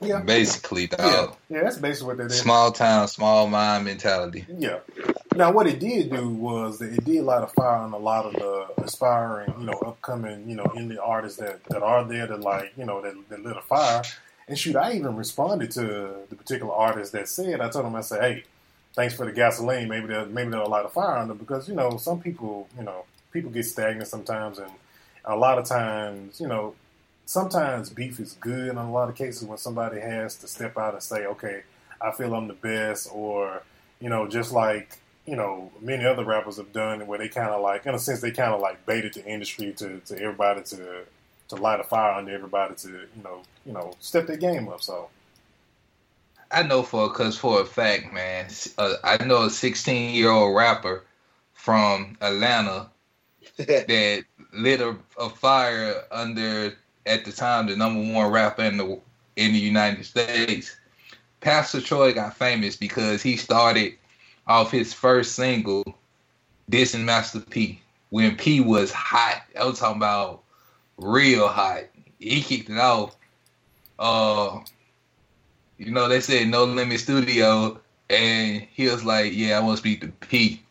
[0.01, 1.62] Yeah, Basically, yeah, yeah.
[1.62, 2.40] That's basically what that is.
[2.40, 4.45] Small town, small mind mentality.
[4.59, 4.80] Yeah.
[5.36, 8.26] Now, what it did do was that it did light a fire on a lot
[8.26, 12.40] of the aspiring, you know, upcoming, you know, indie artists that, that are there that
[12.40, 14.03] like, you know, that, that lit a fire.
[14.53, 18.03] And shoot, I even responded to the particular artist that said, I told him, I
[18.03, 18.44] said, hey,
[18.92, 19.88] thanks for the gasoline.
[19.88, 23.07] Maybe that maybe that'll light a fire under because you know some people, you know,
[23.32, 24.70] people get stagnant sometimes, and
[25.24, 26.74] a lot of times, you know,
[27.24, 30.92] sometimes beef is good in a lot of cases when somebody has to step out
[30.92, 31.62] and say, okay,
[31.98, 33.62] I feel I'm the best, or
[34.00, 37.62] you know, just like you know, many other rappers have done where they kind of
[37.62, 41.05] like, in a sense, they kind of like baited the industry to, to everybody to
[41.55, 44.82] to light a fire under everybody to you know you know step their game up.
[44.82, 45.09] So
[46.50, 48.48] I know for cause for a fact, man.
[48.78, 51.05] Uh, I know a 16 year old rapper
[51.53, 52.90] from Atlanta
[53.57, 56.76] that lit a, a fire under
[57.07, 59.00] at the time the number one rapper in the
[59.36, 60.76] in the United States.
[61.40, 63.94] Pastor Troy got famous because he started
[64.46, 65.84] off his first single
[66.70, 69.42] dissing Master P when P was hot.
[69.59, 70.42] I was talking about
[70.99, 71.84] real hot.
[72.18, 73.16] He kicked it off.
[73.99, 74.61] Uh,
[75.78, 77.80] you know, they said no limit studio,
[78.11, 80.62] and he was like, "Yeah, I want to speak to P.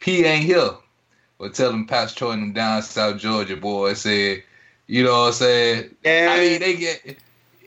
[0.00, 0.70] P ain't here."
[1.38, 4.42] But tell him Pastor Troy and them down South Georgia boy said,
[4.86, 5.96] you know what I'm saying?
[6.04, 6.28] Yeah.
[6.30, 7.18] I mean, they get.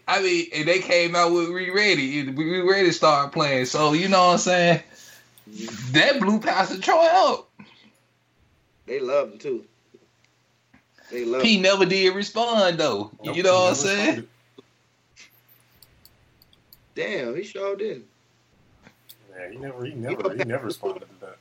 [0.07, 2.29] I mean, and they came out with We Ready.
[2.31, 3.65] We Ready started playing.
[3.65, 4.83] So, you know what I'm saying?
[5.91, 7.49] That blew Pastor Troy up.
[8.85, 9.65] they love him too.
[11.11, 11.63] They love He him.
[11.63, 13.11] never did respond though.
[13.23, 14.05] Nope, you know what I'm saying?
[14.07, 14.27] responded.
[16.95, 18.03] Damn, he sure did.
[19.37, 21.37] Yeah, he never, he never, he never responded to that.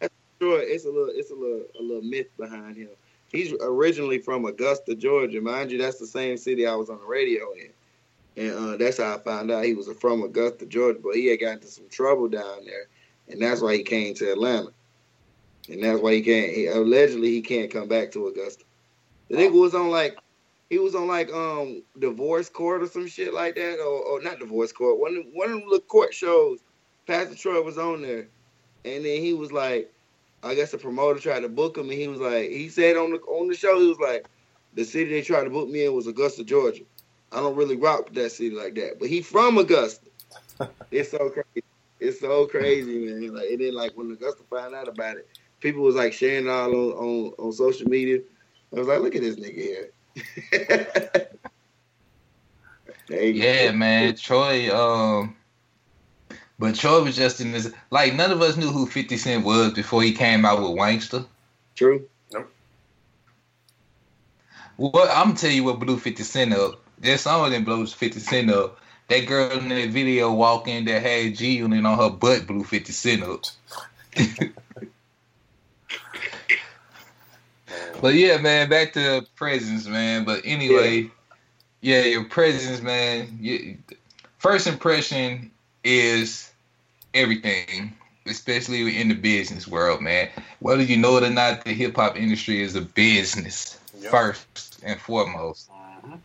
[0.00, 2.88] That's Sure, it's a little, it's a little, a little myth behind him.
[3.30, 5.40] He's originally from Augusta, Georgia.
[5.40, 8.98] Mind you, that's the same city I was on the radio in, and uh, that's
[8.98, 10.98] how I found out he was from Augusta, Georgia.
[11.00, 12.86] But he had got into some trouble down there,
[13.28, 14.70] and that's why he came to Atlanta,
[15.68, 16.50] and that's why he can't.
[16.52, 18.64] He, allegedly, he can't come back to Augusta.
[19.28, 20.16] The nigga was on like,
[20.70, 24.38] he was on like um divorce court or some shit like that, or, or not
[24.38, 24.98] divorce court.
[24.98, 26.60] One of, one of them little court shows.
[27.06, 28.28] Pastor Troy was on there,
[28.84, 29.92] and then he was like.
[30.44, 33.12] I guess the promoter tried to book him, and he was like, he said on
[33.12, 34.26] the on the show, he was like,
[34.74, 36.82] the city they tried to book me in was Augusta, Georgia.
[37.30, 40.06] I don't really rock with that city like that, but he from Augusta.
[40.90, 41.64] it's so crazy.
[42.00, 43.34] It's so crazy, man.
[43.34, 45.28] Like, and then like when Augusta found out about it,
[45.60, 48.20] people was like sharing it all on on, on social media.
[48.74, 51.28] I was like, look at this nigga here.
[53.12, 53.46] There you go.
[53.46, 54.14] Yeah, man.
[54.16, 55.36] Troy, um
[56.58, 59.72] but Troy was just in this like none of us knew who 50 Cent was
[59.72, 61.26] before he came out with Wanksta.
[61.74, 62.08] True.
[62.32, 62.44] No.
[64.78, 66.80] Well, I'm gonna tell you what blew 50 Cent up.
[67.00, 68.78] That song that blows 50 Cent up.
[69.08, 72.92] That girl in that video walking that had G unit on her butt blew 50
[72.92, 73.44] Cent up.
[78.02, 80.24] but yeah, man, back to presence, man.
[80.24, 81.10] But anyway,
[81.80, 83.38] yeah, your presence, man.
[83.40, 83.78] You,
[84.38, 85.52] first impression
[85.84, 86.52] is
[87.14, 87.94] everything,
[88.26, 90.28] especially in the business world, man.
[90.58, 94.10] Whether you know it or not, the hip hop industry is a business Yep.
[94.10, 95.70] first and foremost.
[96.04, 96.20] Mhm.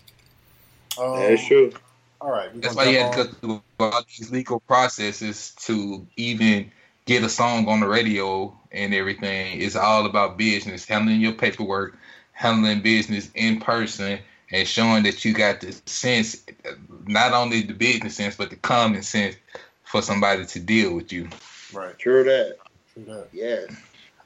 [0.98, 1.72] Um, That's true.
[2.20, 6.72] All right, That's why you had to go through all these legal processes to even
[7.08, 9.62] get a song on the radio and everything.
[9.62, 11.98] It's all about business, handling your paperwork,
[12.34, 14.20] handling business in person,
[14.52, 16.46] and showing that you got the sense,
[17.08, 19.38] not only the business sense, but the common sense
[19.86, 21.30] for somebody to deal with you.
[21.74, 22.58] Right, True that.
[22.94, 23.30] true that.
[23.34, 23.72] Yes.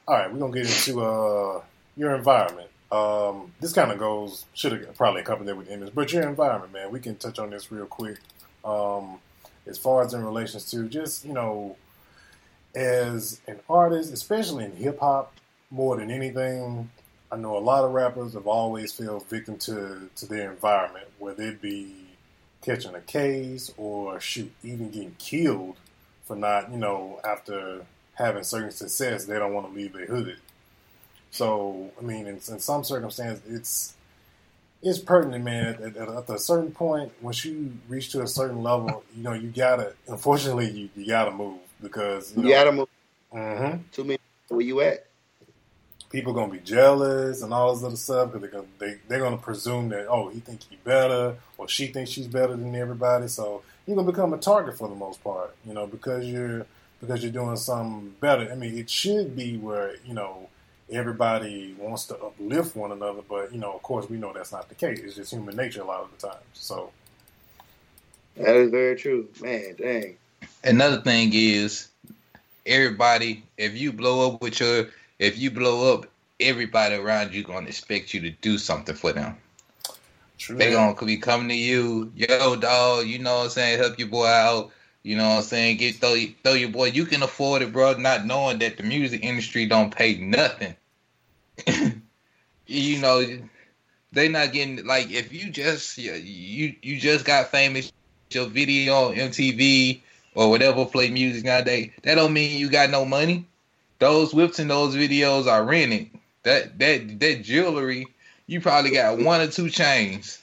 [0.07, 1.63] All right, we're gonna get into uh
[1.97, 2.69] your environment.
[2.91, 6.91] Um, this kind of goes should have probably accompanied with image, but your environment, man.
[6.91, 8.19] We can touch on this real quick.
[8.65, 9.19] Um,
[9.67, 11.77] as far as in relations to just you know,
[12.75, 15.33] as an artist, especially in hip hop,
[15.69, 16.89] more than anything,
[17.31, 21.43] I know a lot of rappers have always fell victim to to their environment, whether
[21.43, 21.95] it be
[22.61, 25.77] catching a case or shoot, even getting killed
[26.25, 30.37] for not, you know, after having certain success, they don't want to leave their hood.
[31.31, 33.95] So, I mean, in, in some circumstances, it's
[34.83, 35.75] it's pertinent, man.
[35.75, 39.33] At, at, at a certain point, once you reach to a certain level, you know,
[39.33, 39.93] you gotta.
[40.07, 42.87] Unfortunately, you, you gotta move because you You know, gotta move
[43.33, 44.17] mhm, to me.
[44.49, 45.05] Where you at?
[46.09, 49.37] people gonna be jealous and all this other stuff because they're gonna they, they're gonna
[49.37, 53.27] presume that oh he think he better or she thinks she's better than everybody.
[53.27, 56.65] So you're gonna become a target for the most part, you know, because you're
[57.01, 58.51] because you're doing something better.
[58.51, 60.49] I mean, it should be where you know
[60.91, 64.69] everybody wants to uplift one another, but you know, of course, we know that's not
[64.69, 64.99] the case.
[65.01, 66.43] It's just human nature a lot of the times.
[66.53, 66.91] So
[68.37, 69.75] That is very true, man.
[69.77, 70.17] Dang.
[70.63, 71.87] Another thing is
[72.65, 74.87] everybody, if you blow up with your
[75.19, 76.05] if you blow up,
[76.39, 79.37] everybody around you gonna expect you to do something for them.
[80.37, 80.57] true.
[80.57, 83.07] They gonna be coming to you, yo, dog.
[83.07, 83.79] You know what I'm saying?
[83.79, 84.71] Help your boy out.
[85.03, 85.77] You know what I'm saying?
[85.77, 86.87] Get throw, throw your boy.
[86.87, 87.93] You can afford it, bro.
[87.93, 90.75] Not knowing that the music industry don't pay nothing.
[92.67, 93.25] you know,
[94.11, 97.91] they not getting like if you just you you just got famous,
[98.31, 100.01] your video on MTV
[100.35, 101.91] or whatever play music nowadays.
[102.03, 103.45] That don't mean you got no money.
[103.99, 106.09] Those whips and those videos are rented.
[106.43, 108.07] That that that jewelry,
[108.47, 110.41] you probably got one or two chains.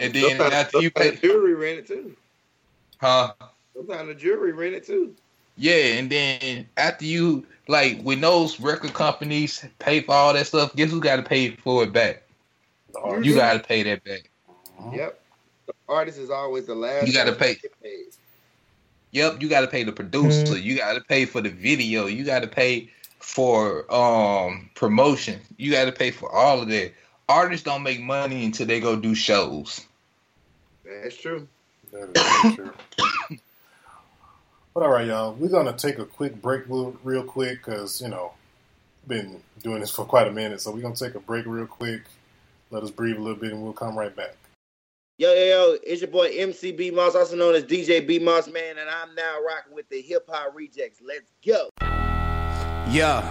[0.00, 2.16] And then Sometimes, after you pay, jewelry rented too.
[3.00, 3.32] huh?
[3.74, 5.14] Sometimes the jewelry rented too.
[5.56, 10.76] Yeah, and then after you like when those record companies pay for all that stuff,
[10.76, 12.22] guess who got to pay for it back?
[13.22, 14.30] You got to pay that back.
[14.92, 15.20] Yep.
[15.66, 17.06] The artist is always the last.
[17.08, 17.56] You gotta one pay.
[17.82, 18.06] paid.
[19.12, 20.58] Yep, you got to pay the producer.
[20.58, 22.06] You got to pay for the video.
[22.06, 25.40] You got to pay for um promotion.
[25.56, 26.92] You got to pay for all of that.
[27.28, 29.84] Artists don't make money until they go do shows.
[30.84, 31.46] That's true.
[31.92, 32.72] That is true.
[34.74, 38.08] But all right, y'all, we're gonna take a quick break, real, real quick, because you
[38.08, 38.32] know,
[39.08, 42.02] been doing this for quite a minute, so we're gonna take a break real quick.
[42.70, 44.36] Let us breathe a little bit, and we'll come right back.
[45.20, 48.46] Yo, yo, yo, it's your boy MC B Moss, also known as DJ B Moss,
[48.46, 51.02] man, and I'm now rocking with the Hip Hop Rejectz.
[51.04, 51.70] Let's go.
[52.88, 53.24] Yeah.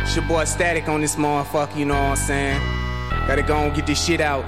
[0.00, 2.58] It's your boy Static on this motherfucker, you know what I'm saying?
[3.26, 4.46] Gotta go and get this shit out.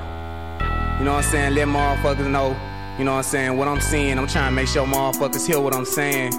[0.99, 1.55] You know what I'm saying?
[1.55, 2.57] Let motherfuckers know,
[2.99, 4.19] you know what I'm saying, what I'm seeing.
[4.19, 6.33] I'm trying to make sure motherfuckers hear what I'm saying.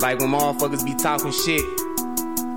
[0.00, 1.62] Like when motherfuckers be talking shit,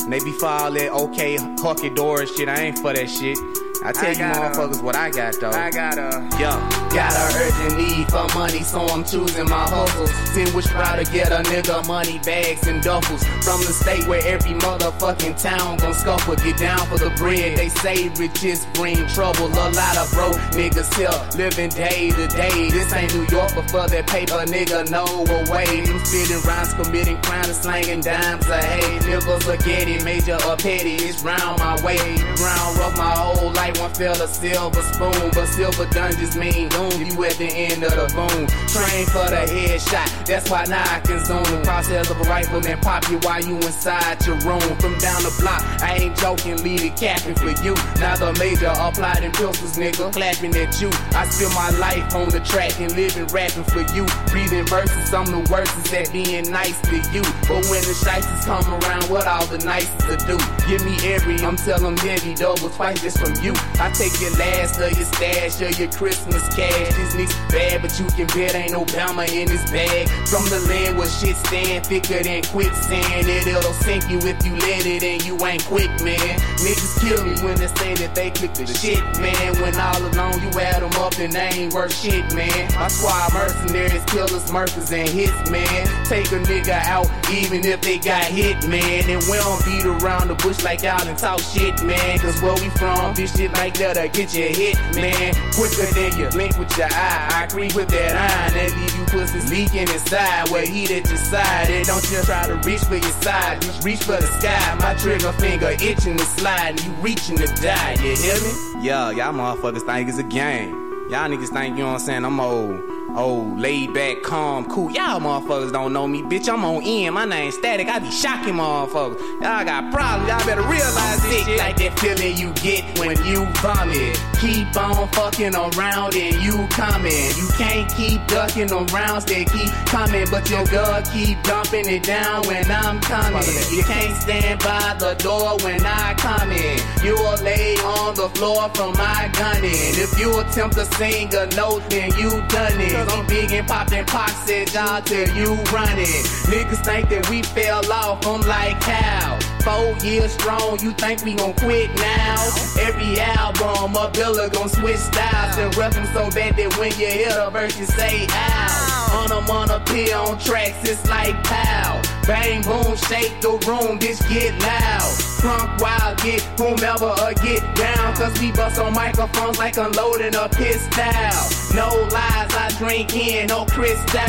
[0.02, 3.38] and they be for all that okay, hucky door shit, I ain't for that shit.
[3.84, 5.50] I tell I you got, motherfuckers what I got though.
[5.50, 6.82] I got a Yo.
[6.94, 10.12] Got a urgent need for money, so I'm choosing my hustles.
[10.34, 13.24] Send which route to get a nigga money bags and duffels.
[13.44, 16.36] From the state where every motherfucking town gon' scuffle.
[16.36, 19.48] Get down for the bread, they say riches bring trouble.
[19.48, 22.70] A lot of broke niggas here, living day to day.
[22.70, 25.66] This ain't New York, but for that paper, nigga, no away.
[25.88, 29.02] I'm spitting rhymes, committing crimes, slanging dimes of hate.
[29.04, 31.98] Niggas will get it, major or petty, it's round my way.
[32.44, 35.32] Round rough my whole life, one fell a silver spoon.
[35.34, 38.48] But silver dungeons mean doom, you at the end of the boom.
[38.68, 41.64] Train for the headshot, that's why now I can zoom.
[41.64, 44.62] Process of a rifle and pop you while you inside your room.
[44.80, 47.76] From down the block, I ain't joking, lead it capping for you.
[48.00, 50.90] Now the major applied in pistols, nigga, clapping at you.
[51.14, 54.06] I spend my life on the track and living rapping for you.
[54.32, 57.22] Breathing verses, I'm the worst is at being nice to you.
[57.48, 60.38] But when the shices come around, what all the nicest to do?
[60.68, 63.54] Give me every, I'm telling heavy double twice just from you.
[63.80, 66.94] I take your last of your stash or your Christmas cash.
[66.96, 70.10] This nigga's bad, but you can bet ain't no Bama in his bag.
[70.28, 73.28] From the land where shit stand thicker than quicksand.
[73.28, 76.38] It, it'll sink you if you let it and you ain't quick, man.
[76.62, 79.60] Niggas kill me when they say that they click the shit, man.
[79.62, 82.74] When all alone you add them up and they ain't worth shit, man.
[82.76, 86.06] My squad mercenaries, killers, murkers, and hits, man.
[86.06, 89.10] Take a nigga out even if they got hit, man.
[89.10, 92.20] And we don't beat around the bush like y'all and talk shit, man.
[92.20, 95.34] Cause where we from, this shit like that'll get you hit, man.
[95.54, 97.28] Quicker than you blink with your eye.
[97.32, 100.50] I agree with that iron that leave you pussies leaking inside.
[100.50, 101.70] Where heat at your side.
[101.70, 104.78] And don't you try to reach for your side, just reach for the sky.
[104.80, 107.94] My trigger finger itching to slide, and you reaching to die.
[108.04, 108.86] You hear me?
[108.88, 110.74] Yo, y'all motherfuckers think it's a game.
[111.10, 112.80] Y'all niggas think, you know what I'm saying, I'm old,
[113.16, 114.92] old, laid back, calm, cool.
[114.92, 116.48] Y'all motherfuckers don't know me, bitch.
[116.48, 117.16] I'm on end.
[117.16, 117.88] My name's Static.
[117.88, 119.20] I be shocking motherfuckers.
[119.42, 120.30] Y'all got problems.
[120.30, 121.58] Y'all better realize this Sick shit.
[121.60, 124.20] like that feeling you get when you vomit.
[124.40, 127.30] Keep on fucking around and you coming.
[127.38, 132.48] You can't keep ducking around, they keep coming, but your girl keep dumping it down
[132.48, 133.44] when I'm coming.
[133.72, 136.80] You can't stand by the door when I come in.
[137.04, 139.72] You'll lay on the floor from my gunning.
[139.74, 143.01] If you attempt to sing a note, then you done it.
[143.10, 146.24] I'm big and popping pox y'all till you running.
[146.52, 149.40] Niggas think that we fell off, I'm like how?
[149.64, 152.36] Four years strong, you think we gon' quit now?
[152.80, 157.08] Every album, a biller gon' switch styles and rep 'em so bad that when you
[157.08, 159.20] hear the verse, you say ow.
[159.22, 162.02] On 'em on a pill on tracks, it's like pow.
[162.26, 165.12] Bang, boom, shake the room, bitch, get loud.
[165.42, 168.11] Crunk wild, get whomever or get down.
[168.16, 171.52] Cause we bust on microphones like unloading a pistol.
[171.74, 174.22] No lies, I drink in, no crystal.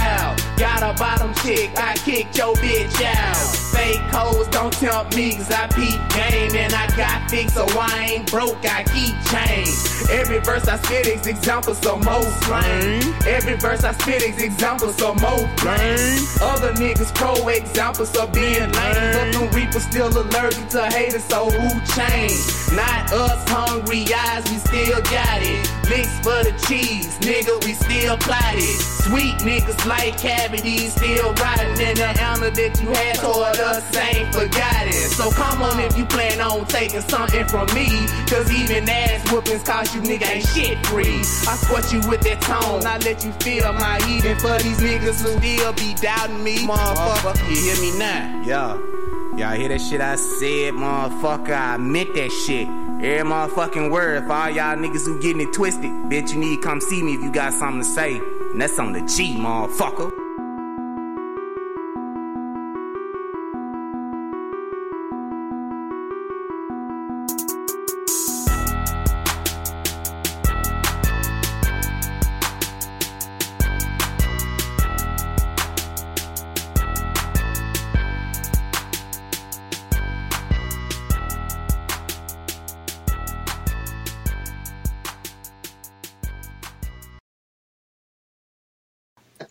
[0.57, 3.37] Got a bottom chick, I kick your bitch out.
[3.73, 6.55] Fake hoes don't tempt me, cause I peep game.
[6.55, 9.93] And I got fixed, so I ain't broke, I keep change.
[10.11, 13.03] Every verse I spit is examples of most slang.
[13.27, 16.23] Every verse I spit is examples of more blame.
[16.41, 19.13] Other niggas pro examples of being lame.
[19.13, 22.73] But them reapers still allergic to haters, so who changed?
[22.73, 23.43] Not us,
[23.73, 25.65] hungry eyes, we still got it.
[25.89, 28.77] Licks for the cheese, nigga, we still plotted.
[29.09, 34.29] Sweet niggas like cavities, still riding in the honor that you had toward us, ain't
[34.35, 34.93] forgotten.
[34.93, 37.89] So come on if you plan on taking something from me.
[38.29, 41.21] Cause even ass whoopings cost you nigga ain't shit free.
[41.49, 44.25] I squat you with that tone, I let you feel my heat.
[44.25, 48.43] And for these niggas who still be doubting me, motherfucker, you hear me now?
[48.45, 51.57] Yo, y'all hear that shit I said, motherfucker?
[51.57, 52.82] I meant that shit.
[53.03, 55.91] Every motherfucking word for all y'all niggas who getting it twisted.
[55.91, 58.19] Bitch, you need to come see me if you got something to say.
[58.19, 60.22] And that's on the G, motherfucker.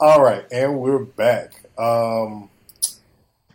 [0.03, 1.53] All right, and we're back.
[1.77, 2.49] Um,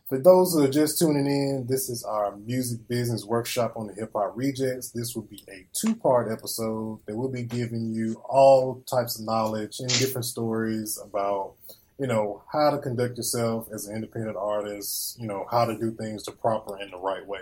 [0.08, 3.94] for those who are just tuning in, this is our music business workshop on the
[3.94, 4.92] Hip Hop Rejectz.
[4.92, 9.26] This will be a two part episode that will be giving you all types of
[9.26, 11.54] knowledge and different stories about,
[11.98, 15.90] you know, how to conduct yourself as an independent artist, you know, how to do
[15.96, 17.40] things the proper and the right way.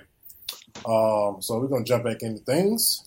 [0.87, 3.07] Um, so we're gonna jump back into things.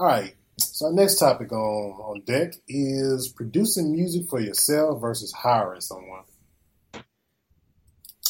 [0.00, 0.34] All right.
[0.78, 6.22] So our next topic on on deck is producing music for yourself versus hiring someone.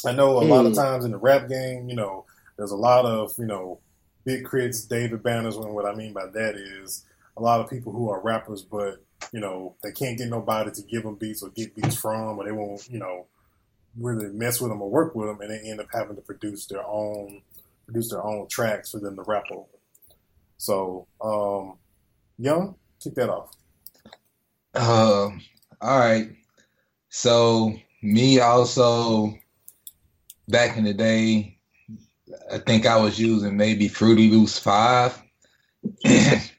[0.07, 0.79] I know a lot of Hmm.
[0.79, 2.25] times in the rap game, you know,
[2.57, 3.81] there's a lot of you know
[4.25, 5.57] Big K.R.I.T.s, David Banners.
[5.57, 7.05] And what I mean by that is
[7.37, 10.81] a lot of people who are rappers, but you know they can't get nobody to
[10.81, 13.27] give them beats or get beats from, or they won't you know
[13.95, 16.65] really mess with them or work with them, and they end up having to produce
[16.65, 17.43] their own
[17.85, 19.69] produce their own tracks for them to rap over.
[20.57, 21.77] So, um,
[22.39, 23.51] Young, kick that off.
[24.75, 25.41] Um,
[25.81, 26.31] all right.
[27.09, 29.35] So me also
[30.47, 31.59] back in the day,
[32.53, 35.21] I think I was using maybe Fruity Loops five.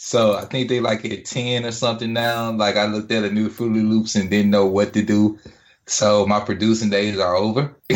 [0.00, 2.52] So I think they like at ten or something now.
[2.52, 5.38] Like I looked at a new Fruity Loops and didn't know what to do.
[5.86, 7.76] So my producing days are over.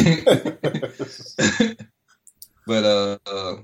[2.66, 3.54] but uh, uh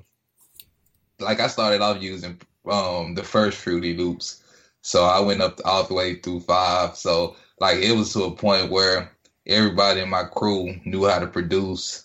[1.28, 4.42] like I started off using um the first Fruity Loops.
[4.80, 6.96] So I went up all the way through five.
[6.96, 9.12] So like it was to a point where
[9.46, 12.04] everybody in my crew knew how to produce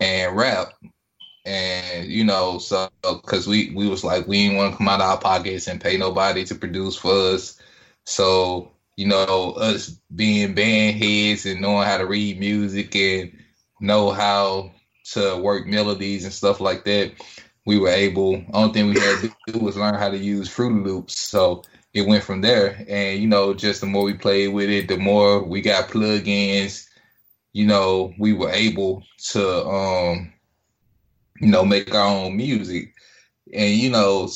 [0.00, 0.74] and rap.
[1.46, 5.00] And you know, so because we we was like we didn't want to come out
[5.00, 7.58] of our pockets and pay nobody to produce for us.
[8.04, 13.32] So you know, us being band heads and knowing how to read music and
[13.80, 14.72] know how
[15.12, 17.12] to work melodies and stuff like that,
[17.64, 18.42] we were able.
[18.52, 21.18] Only thing we had to do was learn how to use Fruity Loops.
[21.18, 21.62] So
[21.94, 22.84] it went from there.
[22.88, 26.88] And you know, just the more we played with it, the more we got plugins.
[27.52, 29.02] You know, we were able
[29.32, 30.32] to, um,
[31.38, 32.94] you know, make our own music.
[33.52, 34.28] And you know,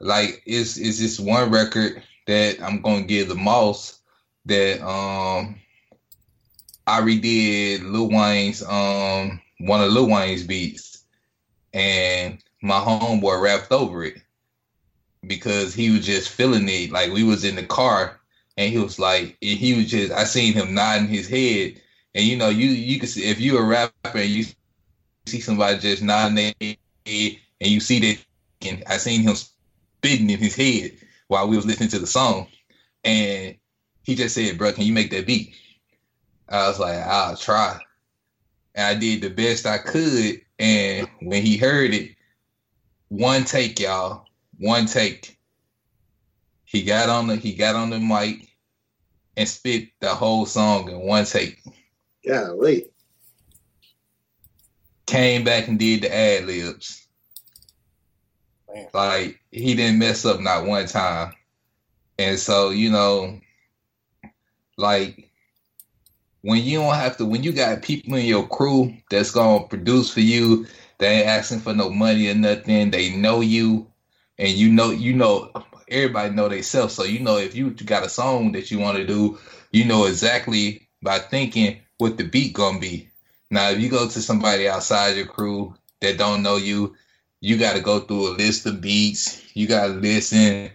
[0.00, 4.00] like it's it's just one record that I'm gonna give the most
[4.46, 5.56] that um
[6.86, 11.04] I redid Lil Wayne's um one of Lil Wayne's beats
[11.72, 14.20] and my homeboy rapped over it
[15.26, 16.90] because he was just feeling it.
[16.90, 18.20] Like we was in the car
[18.56, 21.80] and he was like he was just I seen him nodding his head
[22.14, 24.44] and you know you you can see if you're a rapper and you
[25.26, 26.76] see somebody just nodding their head
[27.60, 28.24] and you see that
[28.68, 30.92] and I seen him spitting in his head
[31.28, 32.46] while we was listening to the song
[33.04, 33.56] and
[34.02, 35.54] he just said, bro, can you make that beat?
[36.48, 37.78] I was like, I'll try.
[38.74, 40.40] And I did the best I could.
[40.58, 42.15] And when he heard it,
[43.08, 44.26] one take, y'all,
[44.58, 45.38] one take.
[46.64, 48.48] He got on the he got on the mic
[49.36, 51.62] and spit the whole song in one take.
[52.26, 52.86] Golly.
[55.06, 57.06] Came back and did the ad libs.
[58.92, 61.32] Like he didn't mess up not one time.
[62.18, 63.40] And so, you know,
[64.76, 65.30] like
[66.42, 70.12] when you don't have to when you got people in your crew that's gonna produce
[70.12, 70.66] for you,
[70.98, 73.86] they ain't asking for no money or nothing, they know you
[74.38, 75.52] and you know you know
[75.88, 76.94] everybody know themselves.
[76.94, 79.38] So you know if you got a song that you want to do,
[79.72, 83.08] you know exactly by thinking what the beat gonna be.
[83.50, 86.96] Now if you go to somebody outside your crew that don't know you,
[87.40, 89.42] you got to go through a list of beats.
[89.54, 90.70] You got to listen,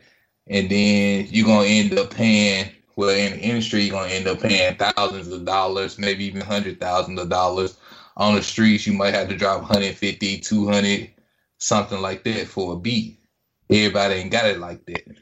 [0.47, 2.69] and then you're gonna end up paying.
[2.95, 6.79] Well, in the industry, you're gonna end up paying thousands of dollars, maybe even hundred
[6.79, 7.77] thousands of dollars.
[8.17, 11.11] On the streets, you might have to drop 150, 200,
[11.57, 13.19] something like that for a beat.
[13.69, 15.17] Everybody ain't got it like that.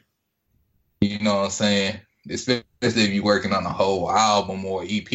[1.00, 2.00] You know what I'm saying?
[2.28, 5.08] Especially if you're working on a whole album or EP,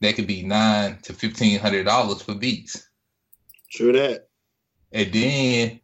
[0.00, 2.88] that could be nine to fifteen hundred dollars for beats.
[3.70, 4.28] True that.
[4.92, 5.80] And then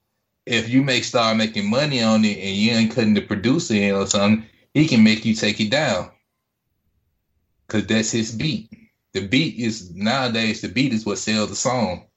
[0.47, 3.95] if you make start making money on it and you ain't cutting the producer in
[3.95, 6.11] or something, he can make you take it down.
[7.69, 8.71] Cause that's his beat.
[9.15, 12.09] The beat is nowadays the beat is what sells the song.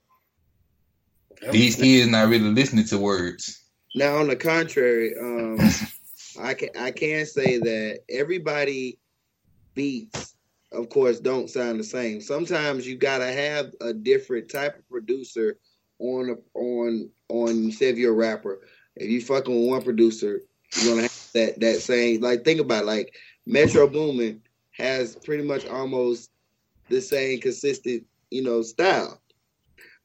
[1.51, 3.63] These kids not really listening to words.
[3.93, 5.59] Now, on the contrary, um,
[6.41, 8.97] I can I can say that everybody
[9.75, 10.35] beats,
[10.71, 12.19] of course, don't sound the same.
[12.19, 15.59] Sometimes you gotta have a different type of producer
[15.99, 17.63] on a, on on.
[17.63, 18.61] You say if you're a rapper,
[18.95, 20.41] if you fucking with one producer,
[20.75, 22.21] you're gonna have that that same.
[22.21, 24.41] Like think about it, like Metro Boomin
[24.71, 26.31] has pretty much almost
[26.89, 29.21] the same consistent, you know, style.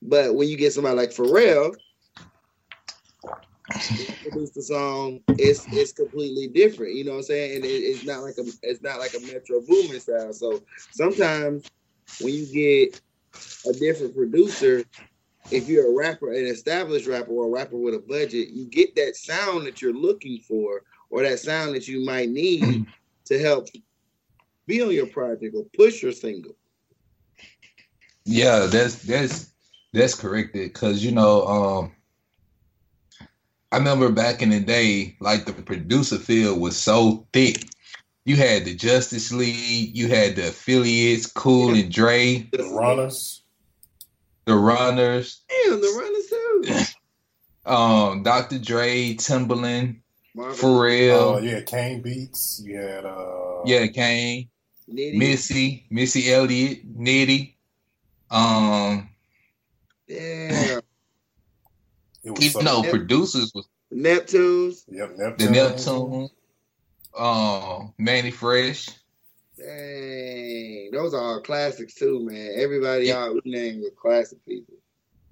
[0.01, 1.75] But when you get somebody like Pharrell,
[4.23, 6.95] produce the song, it's it's completely different.
[6.95, 7.57] You know what I'm saying?
[7.57, 10.33] And it, it's not like a it's not like a Metro Boomin style.
[10.33, 11.71] So sometimes
[12.21, 13.01] when you get
[13.69, 14.85] a different producer,
[15.51, 18.95] if you're a rapper, an established rapper or a rapper with a budget, you get
[18.97, 22.83] that sound that you're looking for or that sound that you might need mm-hmm.
[23.27, 23.69] to help
[24.67, 26.57] be on your project or push your single.
[28.25, 29.51] Yeah, that's that's
[29.93, 31.93] That's corrected Because you know, um,
[33.71, 37.65] I remember back in the day, like the producer field was so thick.
[38.25, 43.43] You had the Justice League, you had the affiliates, Cool and Dre, The runners.
[44.45, 46.93] the Runners, Damn, the runners too.
[47.71, 48.59] um, Dr.
[48.59, 49.97] Dre, Timbaland,
[50.35, 52.63] Marvin, Pharrell, Uh, yeah, Kane Beats.
[52.65, 54.49] You had uh yeah, Kane,
[54.89, 55.19] Nitti.
[55.19, 57.55] Missy, Missy Elliott, Nitti.
[58.33, 59.11] Um,
[60.09, 60.81] yeah.
[62.25, 64.85] it was even so, though producers was Neptunes.
[64.89, 65.53] Yep, the Neptune.
[65.53, 66.31] Neptune,
[67.17, 68.89] um, Mannie Fresh.
[69.59, 70.91] Dang.
[70.93, 72.53] Those are all classics too, man.
[72.57, 73.27] Everybody Yeah.
[73.27, 74.75] y'all named were classic people.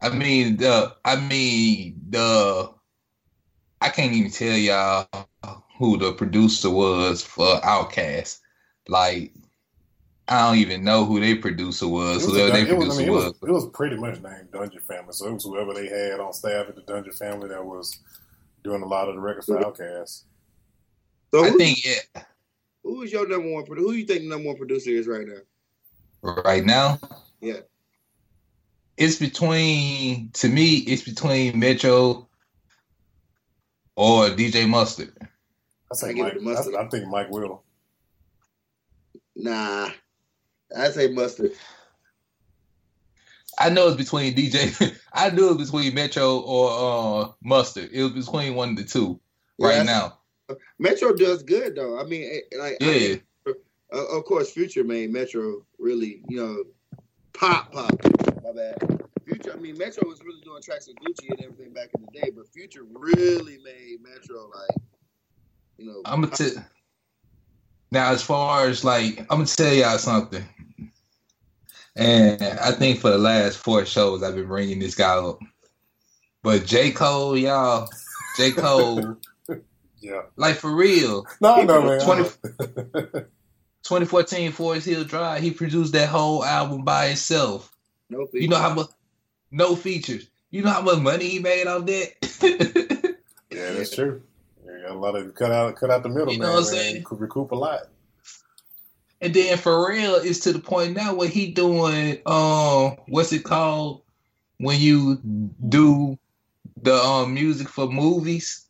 [0.02, 2.70] I mean the I mean the
[3.80, 5.08] I can't even tell y'all
[5.78, 8.40] who the producer was for Outkast.
[8.88, 9.32] Like
[10.30, 12.84] I don't even know who their producer It was, was, whoever a, their it, was,
[12.84, 13.34] I producer mean, it, was, was.
[13.42, 15.12] it was pretty much named Dungeon Family.
[15.12, 17.98] So it was whoever they had on staff at the Dungeon Family that was
[18.62, 20.22] doing a lot of the records for Outkast.
[21.32, 22.22] So I think yeah,
[22.82, 23.88] who is your number one producer?
[23.88, 25.40] Who you think the number one producer is right now?
[26.44, 26.98] right now.
[27.40, 27.60] Yeah.
[28.96, 32.28] It's between to me, it's between Metro
[33.96, 35.12] or DJ Mustard.
[35.90, 36.40] I say I Mike.
[36.40, 36.74] Mustard.
[36.74, 37.64] I, I think Mike will.
[39.36, 39.90] Nah.
[40.76, 41.52] I say mustard.
[43.58, 44.96] I know it's between DJ.
[45.12, 47.90] I knew it was between Metro or uh, Mustard.
[47.92, 49.20] It was between one of the two
[49.58, 50.18] right now.
[50.78, 51.98] Metro does good though.
[52.00, 53.52] I mean, eh, like I Yeah.
[53.92, 56.64] uh, of course, Future made Metro really, you know,
[57.34, 57.92] pop pop.
[58.42, 59.00] My bad.
[59.24, 59.52] Future.
[59.52, 62.30] I mean, Metro was really doing tracks with Gucci and everything back in the day,
[62.34, 64.82] but Future really made Metro like,
[65.78, 66.00] you know.
[66.04, 66.64] I'm gonna tell.
[67.92, 70.44] Now, as far as like, I'm gonna tell y'all something.
[71.96, 75.38] And I think for the last four shows, I've been bringing this guy up.
[76.42, 77.88] But J Cole, y'all,
[78.36, 79.16] J Cole,
[80.00, 80.22] Yeah.
[80.36, 82.00] like for real, No, I know, man.
[82.00, 82.30] 20
[83.82, 87.70] 2014 Forest Hill Drive, he produced that whole album by himself.
[88.08, 88.42] no features.
[88.42, 88.86] You know how much?
[89.50, 90.30] No features.
[90.50, 93.16] You know how much money he made off that?
[93.50, 94.22] yeah, that's true.
[94.64, 96.48] You got a lot of cut out, cut out the middle, You man.
[96.48, 97.04] know what I'm saying?
[97.04, 97.80] Could recoup a lot.
[99.20, 104.02] And then Pharrell is to the point now where he doing um what's it called
[104.58, 105.16] when you
[105.68, 106.18] do
[106.82, 108.66] the um music for movies?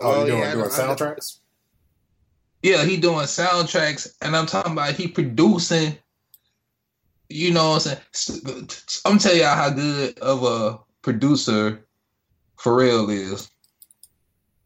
[0.00, 0.94] Oh, Oh, you doing, yeah, doing know- I know.
[0.94, 1.38] soundtracks?
[2.62, 5.98] Yeah, he doing soundtracks and I'm talking about he producing
[7.30, 8.68] you know what I'm saying?
[9.06, 11.84] I'm telling y'all how good of a producer
[12.58, 13.50] Pharrell is.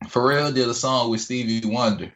[0.05, 2.13] Pharrell did a song with Stevie Wonder.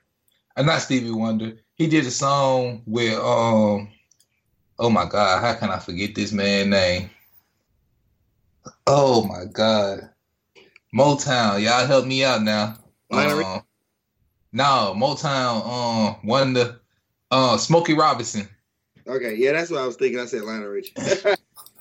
[0.57, 1.59] Uh, not Stevie Wonder.
[1.83, 3.91] He did a song with um
[4.79, 7.11] oh my god, how can I forget this man's name?
[8.87, 10.09] Oh my god.
[10.95, 12.77] Motown, y'all help me out now.
[13.11, 13.63] Lionel Um,
[14.53, 16.81] no, Motown, um, one of the
[17.33, 18.49] uh Smokey Robinson.
[19.09, 20.21] Okay, yeah, that's what I was thinking.
[20.21, 20.95] I said Lionel Richie.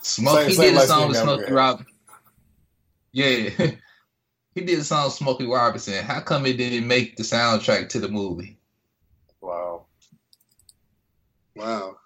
[0.02, 1.52] Smoke, Same- he same did a song with skin Smokey.
[1.52, 1.94] Robinson.
[3.12, 3.26] Yeah.
[4.56, 6.04] he did a song with Smokey Robinson.
[6.04, 8.58] How come it didn't make the soundtrack to the movie?
[9.42, 9.86] Wow.
[11.56, 11.98] Wow.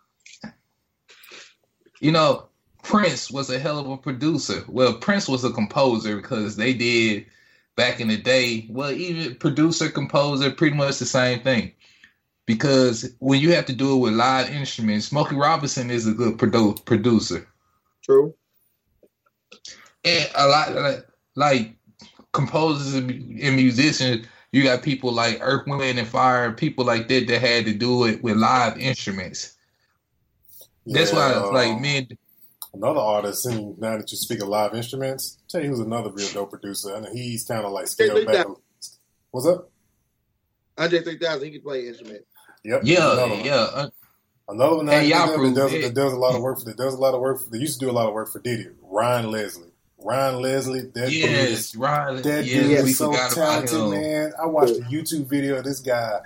[2.01, 2.47] You know,
[2.83, 4.63] Prince was a hell of a producer.
[4.67, 7.25] Well, Prince was a composer because they did
[7.75, 8.67] back in the day.
[8.69, 11.71] Well, even producer, composer, pretty much the same thing.
[12.45, 16.37] Because when you have to do it with live instruments, Smokey Robinson is a good
[16.37, 17.47] produ- producer.
[18.03, 18.35] True.
[20.03, 21.75] and a lot like, like
[22.33, 27.27] composers and, and musicians you got people like earth wind and fire people like that
[27.27, 29.55] that had to do it with live instruments
[30.85, 32.17] that's why Yeah, like um, me and
[32.75, 36.27] Another artist, and now that you speak of live instruments, tell you who's another real
[36.33, 38.45] dope producer, and he's kind of like scaled back.
[39.31, 39.71] What's up?
[40.77, 42.25] Andre 3000, he can play instrument.
[42.65, 42.83] Yep.
[42.83, 43.45] he's another yeah one.
[43.45, 43.89] yeah uh,
[44.47, 46.97] Another one that, y'all does, that does a lot of work for that does a
[46.97, 47.49] lot of work for.
[47.49, 48.67] They used to do a lot of work for Diddy.
[48.81, 49.71] Ryan Leslie.
[50.05, 50.81] Ryan Leslie.
[50.81, 54.33] That dude yes Riley That yeah dude is so talented, man.
[54.41, 56.19] I watched a YouTube video of this guy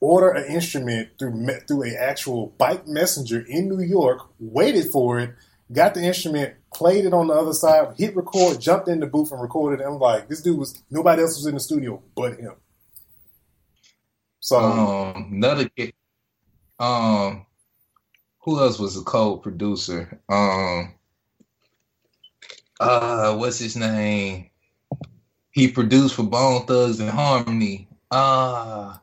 [0.00, 5.34] order an instrument through through a actual bike messenger in New York, waited for it,
[5.72, 9.32] got the instrument, played it on the other side, hit record, jumped in the booth
[9.32, 9.86] and recorded it.
[9.86, 12.54] I'm like, this dude was nobody else was in the studio but him.
[14.40, 15.94] So um another kid
[16.78, 17.46] um
[18.40, 20.94] who else was a co-producer um
[22.82, 24.48] uh what's his name
[25.50, 28.96] he produced for Bone Thugs-n-Harmony uh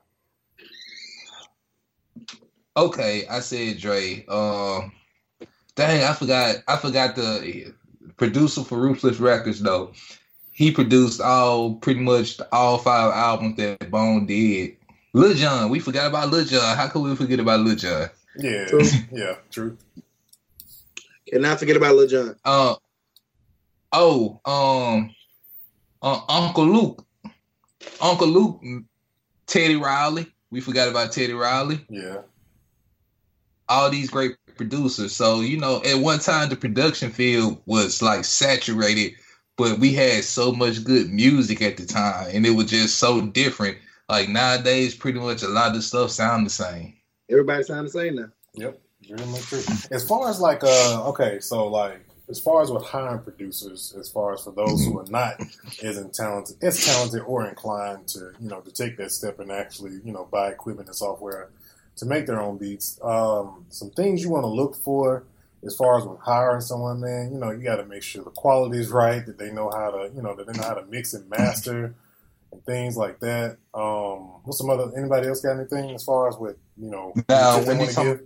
[2.78, 4.92] okay i said dre um
[5.76, 7.74] dang i forgot i forgot the
[8.20, 9.94] producer for Ruthless Records though.
[10.52, 14.76] He produced all pretty much all five albums that Bone did.
[15.14, 16.78] Lil Jon, we forgot about Lil Jon.
[16.78, 18.10] How could we forget about Lil Jon?
[18.38, 18.82] Yeah, True.
[19.12, 19.78] yeah, true.
[21.28, 22.36] Cannot forget about Lil Jon.
[22.44, 22.76] Uh
[23.92, 25.14] oh, um,
[26.02, 27.06] uh, Uncle Luke,
[28.02, 28.62] Uncle Luke,
[29.48, 30.28] Teddy Riley.
[30.52, 31.86] We forgot about Teddy Riley.
[31.90, 32.22] Yeah,
[33.70, 35.16] all these great producers.
[35.16, 39.14] So, you know, at one time the production field was like saturated,
[39.58, 43.22] but we had so much good music at the time and it was just so
[43.22, 43.78] different.
[44.10, 46.96] Like nowadays, pretty much a lot of stuff sound the same.
[47.30, 48.30] Everybody sound the same now.
[48.56, 49.62] yep, very much true.
[49.92, 54.10] As far as like, uh, okay, so like, as far as with hiring producers, as
[54.10, 55.42] far as for those who are not
[55.84, 60.00] as talented, as talented or inclined to, you know, to take that step and actually,
[60.04, 61.50] you know, buy equipment and software
[61.96, 63.00] to make their own beats.
[63.04, 65.24] Um, some things you want to look for
[65.66, 67.32] as far as with hiring someone, man.
[67.34, 69.92] You know, you got to make sure the quality is right, that they know how
[69.92, 71.96] to, you know, that they know how to mix and master
[72.52, 73.58] and things like that.
[73.74, 74.92] Um, what's some other?
[74.96, 78.22] Anybody else got anything as far as with, you know, Now, when you talk give?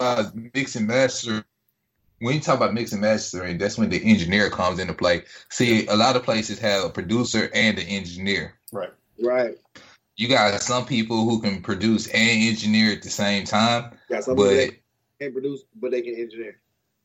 [0.00, 1.44] about mix and master,
[2.22, 5.24] when you talk about mix and mastering, that's when the engineer comes into play.
[5.50, 8.54] See, a lot of places have a producer and an engineer.
[8.72, 8.90] right?
[9.20, 9.58] Right.
[10.16, 14.36] You got some people who can produce and engineer at the same time, Got some
[14.36, 14.74] but that
[15.20, 16.58] can't produce, but they can engineer.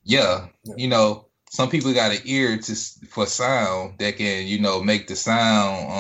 [0.04, 0.76] yeah, Yeah.
[0.78, 2.76] you know, some people got an ear to
[3.10, 5.92] for sound that can, you know, make the sound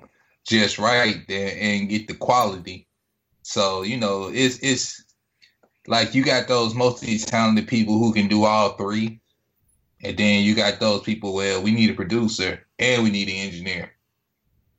[0.00, 0.08] um
[0.46, 2.86] just right and, and get the quality.
[3.42, 5.01] So you know, it's it's
[5.86, 9.20] like you got those most of these talented people who can do all three,
[10.02, 11.34] and then you got those people.
[11.34, 13.92] Well, we need a producer and we need an engineer.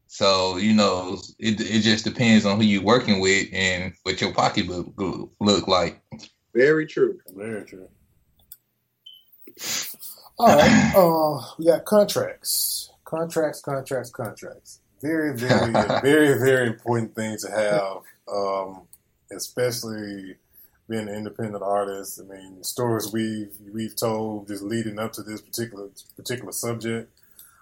[0.08, 4.34] So you know, it it just depends on who you're working with and what your
[4.34, 6.02] pocketbook look, look like.
[6.54, 7.20] Very true.
[7.36, 7.90] Very true.
[10.38, 10.94] All right.
[10.96, 12.92] Uh, we got contracts.
[13.04, 14.80] Contracts, contracts, contracts.
[15.02, 17.98] Very, very, very, very important thing to have,
[18.32, 18.82] um,
[19.32, 20.36] especially
[20.90, 22.20] being an independent artist.
[22.22, 27.12] I mean, stories we've we've told just leading up to this particular particular subject.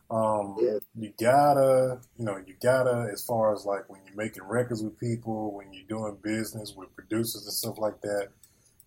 [0.09, 0.80] Um, Yeah.
[0.95, 4.99] You gotta, you know, you gotta, as far as like when you're making records with
[4.99, 8.28] people, when you're doing business with producers and stuff like that,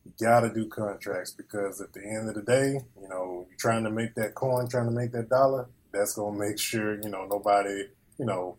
[0.04, 3.84] you gotta do contracts because at the end of the day, you know, you're trying
[3.84, 5.66] to make that coin, trying to make that dollar.
[5.92, 7.84] That's gonna make sure you know nobody,
[8.18, 8.58] you know,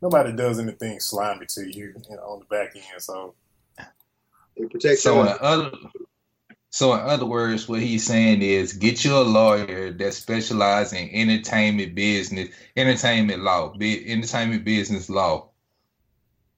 [0.00, 3.02] nobody does anything slimy to you, you know, on the back end.
[3.02, 3.34] So
[4.56, 5.70] It protects So in other,
[6.70, 11.10] so in other words, what he's saying is, get you a lawyer that specializes in
[11.10, 15.48] entertainment business, entertainment law, bi- entertainment business law.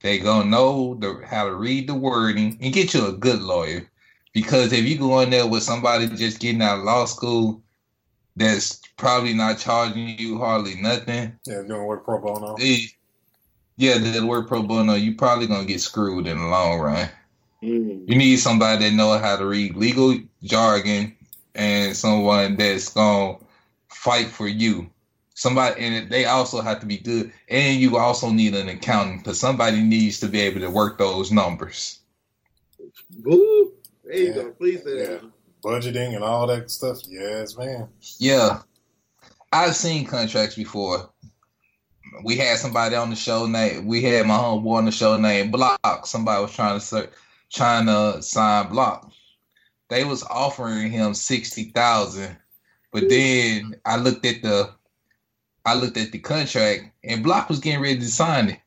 [0.01, 3.89] They gonna know the, how to read the wording and get you a good lawyer.
[4.33, 7.63] Because if you go in there with somebody just getting out of law school,
[8.35, 11.33] that's probably not charging you hardly nothing.
[11.45, 12.55] yeah, doing work pro bono.
[13.77, 17.09] Yeah, the work pro bono, you probably gonna get screwed in the long run.
[17.63, 18.09] Mm.
[18.09, 21.15] You need somebody that know how to read legal jargon
[21.55, 23.37] and someone that's gonna
[23.89, 24.89] fight for you.
[25.35, 27.31] Somebody, and they also have to be good.
[27.49, 31.31] And you also need an accountant because somebody needs to be able to work those
[31.31, 31.99] numbers.
[33.23, 33.71] Woo.
[34.03, 34.33] There you Yeah.
[34.33, 34.51] go.
[34.51, 35.21] Please say that.
[35.63, 36.99] Budgeting and all that stuff.
[37.07, 37.87] Yes, man.
[38.17, 38.59] Yeah,
[39.53, 41.09] I've seen contracts before.
[42.23, 43.87] We had somebody on the show named.
[43.87, 46.05] We had my homeboy on the show named Block.
[46.05, 47.09] Somebody was trying to ser-
[47.53, 49.11] trying to sign Block.
[49.89, 52.35] They was offering him sixty thousand,
[52.91, 54.71] but then I looked at the,
[55.65, 58.59] I looked at the contract, and Block was getting ready to sign it.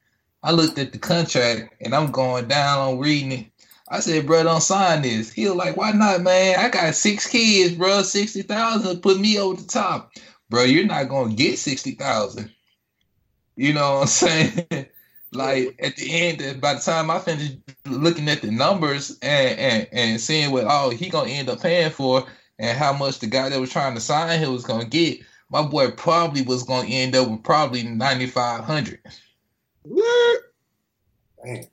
[0.42, 3.46] I looked at the contract, and I'm going down on reading it.
[3.88, 5.32] I said, bro, don't sign this.
[5.32, 6.58] He was like, why not, man?
[6.58, 8.02] I got six kids, bro.
[8.02, 10.12] 60,000 put me over the top.
[10.50, 12.50] Bro, you're not going to get 60,000.
[13.56, 14.86] You know what I'm saying?
[15.36, 19.88] Like at the end, by the time I finished looking at the numbers and, and,
[19.92, 22.24] and seeing what, oh, he going to end up paying for
[22.58, 25.20] and how much the guy that was trying to sign him was going to get,
[25.50, 29.00] my boy probably was going to end up with probably 9,500.
[29.82, 30.40] What?
[31.44, 31.64] Man.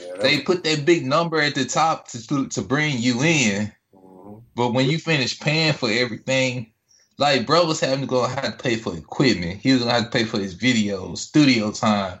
[0.00, 3.72] Yeah, They put that big number at the top to, to bring you in.
[3.94, 4.42] Mhm.
[4.54, 6.71] But when you finish paying for everything,
[7.18, 9.60] like bro was having to go have to pay for equipment.
[9.60, 12.18] He was gonna have to pay for his videos, studio time.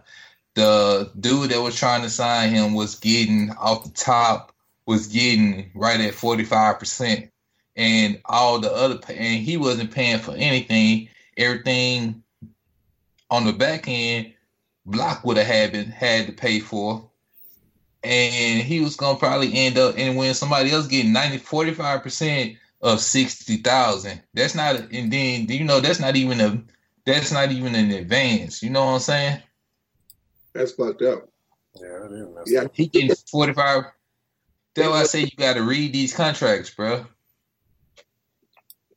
[0.54, 4.54] The dude that was trying to sign him was getting off the top,
[4.86, 7.30] was getting right at forty five percent,
[7.76, 11.08] and all the other and he wasn't paying for anything.
[11.36, 12.22] Everything
[13.30, 14.34] on the back end,
[14.84, 17.08] Block would have had been, had to pay for
[18.04, 22.56] and he was gonna probably end up and when somebody else getting 90 45 percent
[22.82, 24.22] of sixty thousand.
[24.34, 26.62] That's not, and then you know that's not even a
[27.06, 28.62] that's not even an advance.
[28.62, 29.42] You know what I'm saying?
[30.54, 31.28] That's fucked up.
[31.80, 32.52] Yeah, it is.
[32.52, 32.60] Yeah.
[32.62, 32.72] up.
[32.74, 33.84] He getting forty five.
[34.74, 37.06] That's why I say you got to read these contracts, bro.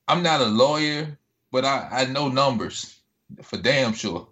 [0.07, 1.18] I'm not a lawyer,
[1.52, 2.99] but I I know numbers
[3.44, 4.28] for damn sure.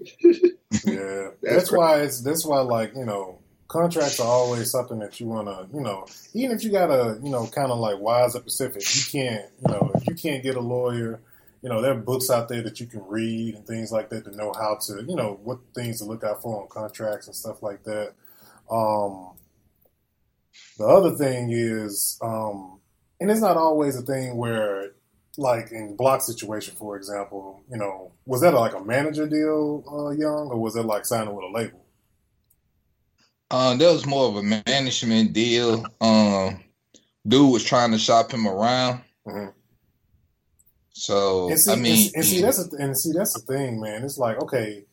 [0.84, 5.18] Yeah, That's that's why it's that's why like you know contracts are always something that
[5.18, 8.34] you want to you know even if you gotta you know kind of like wise
[8.36, 11.20] up Pacific, you can't you know if you can't get a lawyer,
[11.62, 14.24] you know there are books out there that you can read and things like that
[14.24, 17.36] to know how to you know what things to look out for on contracts and
[17.36, 18.12] stuff like that.
[18.70, 19.36] Um,
[20.78, 22.80] the other thing is, um,
[23.20, 24.92] and it's not always a thing where
[25.38, 30.10] like in block situation, for example, you know, was that like a manager deal, uh,
[30.10, 31.85] Young, or was it like signing with a label?
[33.50, 35.84] Um, that was more of a management deal.
[36.00, 36.64] Um,
[37.26, 39.02] dude was trying to shop him around.
[39.26, 39.52] Mhm.
[40.92, 43.80] So And see, I mean, and, and see that's the, and see that's the thing,
[43.80, 44.02] man.
[44.02, 44.84] It's like okay,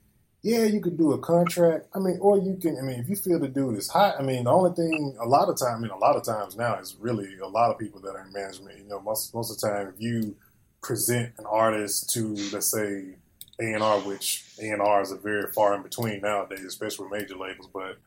[0.43, 1.87] yeah, you could do a contract.
[1.95, 2.77] I mean, or you can.
[2.77, 5.25] I mean, if you feel the dude is hot, I mean, the only thing a
[5.25, 7.79] lot of time, I mean, a lot of times now is really a lot of
[7.79, 8.77] people that are in management.
[8.77, 10.35] You know, most most of the time, if you
[10.81, 13.15] present an artist to, let's say,
[13.61, 17.19] A and R, which A and R's are very far in between nowadays, especially with
[17.21, 17.97] major labels, but.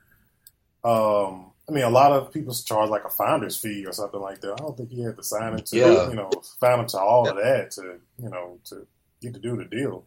[0.86, 4.40] Um, I mean, a lot of people charge like a founder's fee or something like
[4.40, 4.52] that.
[4.52, 6.08] I don't think you had to sign him to, Yeah.
[6.08, 6.30] you know,
[6.60, 8.86] sign him to all of that to, you know, to
[9.20, 10.04] get to do the deal.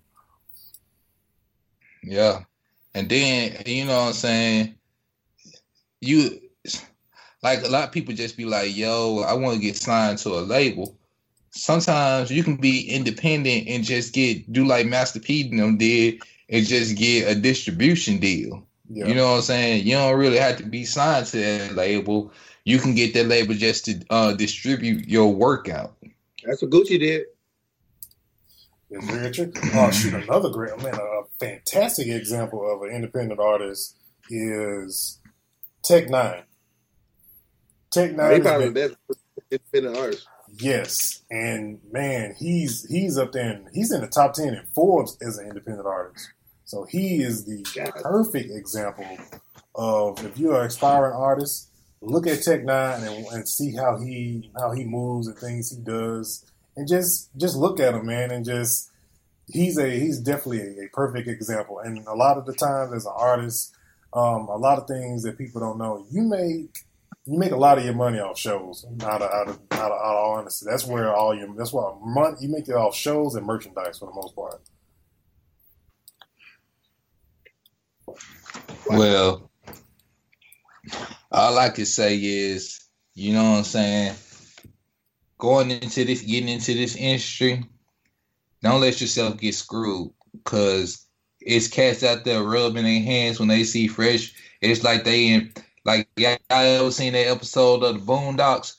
[2.01, 2.43] Yeah.
[2.95, 4.75] And then, you know what I'm saying?
[5.99, 6.39] You
[7.43, 10.29] like a lot of people just be like, yo, I want to get signed to
[10.29, 10.97] a label.
[11.51, 16.21] Sometimes you can be independent and just get do like Master P and them did
[16.47, 18.65] and just get a distribution deal.
[18.89, 19.07] Yeah.
[19.07, 19.85] You know what I'm saying?
[19.85, 22.31] You don't really have to be signed to that label.
[22.65, 25.95] You can get that label just to uh, distribute your workout.
[26.43, 27.25] That's what Gucci did.
[28.91, 29.59] It's very tricky.
[29.75, 33.95] Oh, shoot, another great, man, a fantastic example of an independent artist
[34.31, 35.19] is
[35.83, 36.43] Tech N9ne.
[37.91, 39.19] Tech N9ne, has probably been- the best
[39.51, 40.27] independent artist.
[40.59, 43.51] yes, and man, he's he's up there.
[43.51, 46.27] In, he's in the top ten in Forbes as an independent artist.
[46.69, 47.63] So he is the
[48.03, 49.17] perfect example
[49.73, 54.51] of if you're an aspiring artist, look at Tech N9ne and, and see how he
[54.55, 56.45] how he moves and things he does,
[56.77, 58.91] and just just look at him, man, and just
[59.47, 61.79] he's a he's definitely a, a perfect example.
[61.79, 63.73] And a lot of the times as an artist,
[64.13, 66.83] um, a lot of things that people don't know, you make
[67.25, 68.85] you make a lot of your money off shows.
[69.01, 71.95] Out of out of out of, out of honesty, that's where all your that's why
[71.99, 74.61] money you make it off shows and merchandise for the most part.
[78.89, 79.51] Well,
[81.31, 82.83] all I can say is,
[83.13, 84.15] you know what I'm saying?
[85.37, 87.63] Going into this, getting into this industry,
[88.61, 91.05] don't let yourself get screwed because
[91.39, 94.33] it's cats out there rubbing their hands when they see fresh.
[94.59, 95.53] It's like they in,
[95.85, 98.75] like, y'all ever seen that episode of the Boondocks?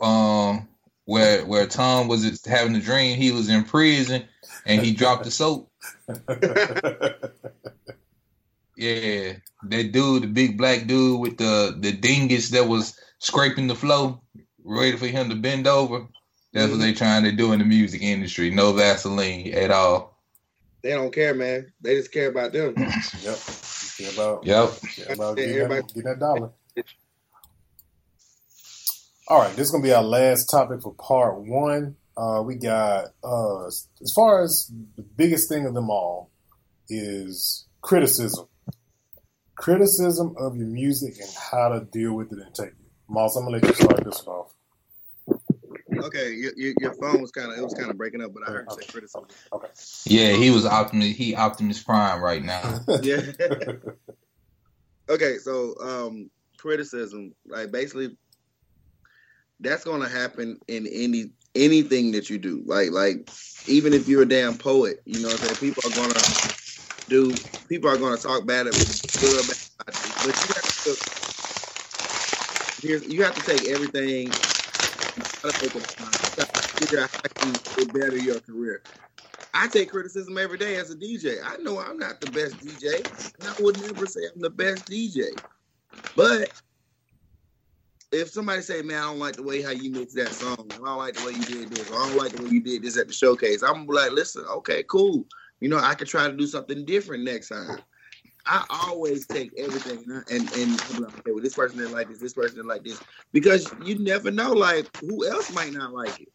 [0.00, 0.68] Um,
[1.06, 4.24] where where Tom was having a dream he was in prison
[4.66, 5.70] and he dropped the soap.
[8.76, 9.34] Yeah,
[9.64, 14.20] that dude, the big black dude with the the dingus that was scraping the floor,
[14.64, 16.06] ready for him to bend over.
[16.52, 18.50] That's what they trying to do in the music industry.
[18.50, 20.20] No Vaseline at all.
[20.82, 21.72] They don't care, man.
[21.80, 22.74] They just care about them.
[23.22, 23.38] Yep.
[23.96, 24.70] Care about, Yep.
[24.96, 26.50] care about Yeah, getting, everybody- that, getting that dollar.
[29.28, 31.96] All right, this is gonna be our last topic for part one.
[32.16, 36.30] Uh, we got uh, as far as the biggest thing of them all
[36.88, 38.46] is criticism.
[39.56, 42.74] Criticism of your music and how to deal with it and take it.
[43.08, 44.54] Moss, I'm gonna let you start this one off.
[46.06, 48.48] Okay, your, your, your phone was kind of it was kind of breaking up, but
[48.48, 49.26] I heard you say criticism.
[49.52, 49.68] Okay.
[50.06, 51.16] Yeah, he was Optimus.
[51.16, 52.80] He Optimus Prime right now.
[53.02, 53.20] Yeah.
[55.08, 58.16] okay, so um, criticism, like basically,
[59.60, 62.62] that's gonna happen in any anything that you do.
[62.66, 63.28] Like like
[63.66, 66.53] even if you're a damn poet, you know, what I'm saying people are gonna
[67.08, 67.44] do.
[67.68, 69.54] People are gonna talk bad about
[70.02, 70.98] you, but you have to.
[72.82, 74.40] You have to take everything.
[75.16, 75.72] You gotta take
[76.36, 76.50] gotta
[76.80, 77.60] figure out how can
[77.92, 78.82] better your career.
[79.54, 81.38] I take criticism every day as a DJ.
[81.44, 83.06] I know I'm not the best DJ,
[83.48, 85.40] I would never say I'm the best DJ.
[86.16, 86.50] But
[88.12, 90.56] if somebody say, "Man, I don't like the way how you mixed that song.
[90.58, 91.90] I don't like the way you did this.
[91.90, 94.84] I don't like the way you did this at the showcase," I'm like, "Listen, okay,
[94.84, 95.26] cool.
[95.60, 97.78] You know, I could try to do something different next time."
[98.46, 102.56] I always take everything and and, okay, well, this person didn't like this, this person
[102.56, 103.00] didn't like this,
[103.32, 106.28] because you never know, like who else might not like it.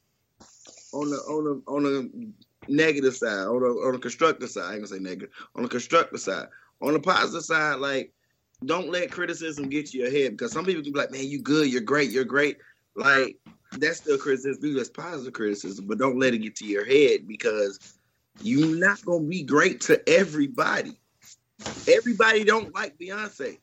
[0.93, 2.31] on the on the on the
[2.67, 4.63] negative side, on the on the constructive side.
[4.63, 5.29] I ain't gonna say negative.
[5.55, 6.47] On the constructive side,
[6.81, 8.11] on the positive side, like
[8.65, 11.71] don't let criticism get you ahead because some people can be like, "Man, you good,
[11.71, 12.57] you're great, you're great."
[12.95, 13.37] Like
[13.77, 14.75] that's still criticism.
[14.75, 17.98] That's positive criticism, but don't let it get to your head because
[18.41, 20.99] you're not gonna be great to everybody.
[21.87, 23.57] Everybody don't like Beyonce.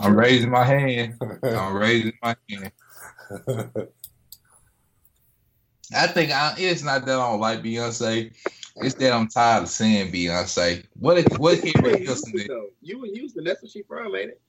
[0.00, 1.16] I'm raising my hand.
[1.42, 2.72] I'm raising my hand.
[5.94, 8.32] I think I, it's not that I don't like Beyonce.
[8.76, 10.84] It's that I'm tired of saying Beyonce.
[10.98, 12.70] What if, what You Henry in Houston Houston, did?
[12.82, 13.44] You in Houston?
[13.44, 14.40] That's where she from, ain't it?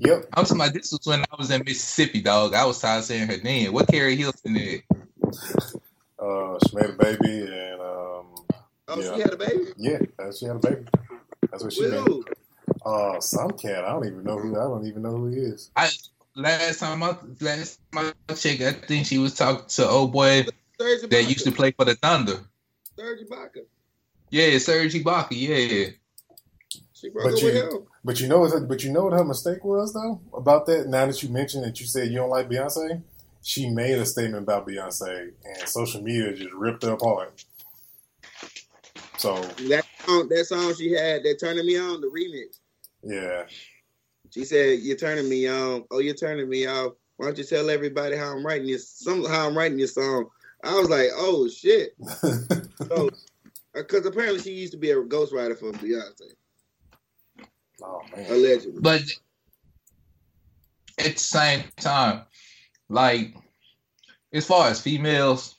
[0.00, 0.28] Yep.
[0.34, 2.54] I'm talking about this was when I was in Mississippi, dog.
[2.54, 3.72] I was tired of saying her name.
[3.72, 4.82] What Keri Hilson did?
[6.18, 8.26] Uh, she made a baby, and um,
[8.90, 9.14] Oh, Yeah.
[9.14, 9.64] she had a baby.
[9.76, 10.84] yeah, uh, she had a baby.
[11.50, 12.00] That's what she With made.
[12.06, 12.24] who?
[12.84, 13.84] Uh, some cat.
[13.84, 14.56] I don't even know who.
[14.56, 15.70] I don't even know who he is.
[15.76, 15.90] I
[16.34, 20.46] last time I last time I checked, I think she was talking to old boy
[20.78, 22.40] that used to play for the Thunder.
[22.96, 23.62] Serge Ibaka.
[24.30, 25.28] Yeah, Serge Ibaka.
[25.32, 25.90] Yeah.
[26.92, 27.82] She broke But up you- with him.
[28.04, 28.60] But you know?
[28.66, 30.88] But you know what her mistake was though about that.
[30.88, 33.02] Now that you mentioned that you said you don't like Beyonce,
[33.48, 37.42] she made a statement about Beyonce, and social media just ripped her apart.
[39.16, 42.58] So That song, that song she had, that turning me on, the remix.
[43.02, 43.44] yeah,
[44.30, 45.84] She said, "You're turning me on.
[45.90, 46.92] Oh, you're turning me off.
[47.16, 48.90] Why don't you tell everybody how I'm writing this?
[48.90, 50.28] Some how I'm writing this song."
[50.62, 51.96] I was like, "Oh shit!"
[52.90, 53.10] So, uh,
[53.74, 56.32] because apparently she used to be a ghostwriter for Beyonce,
[57.82, 58.80] oh man, allegedly.
[58.80, 59.02] But
[60.98, 62.22] at the same time,
[62.88, 63.34] like
[64.32, 65.56] as far as females,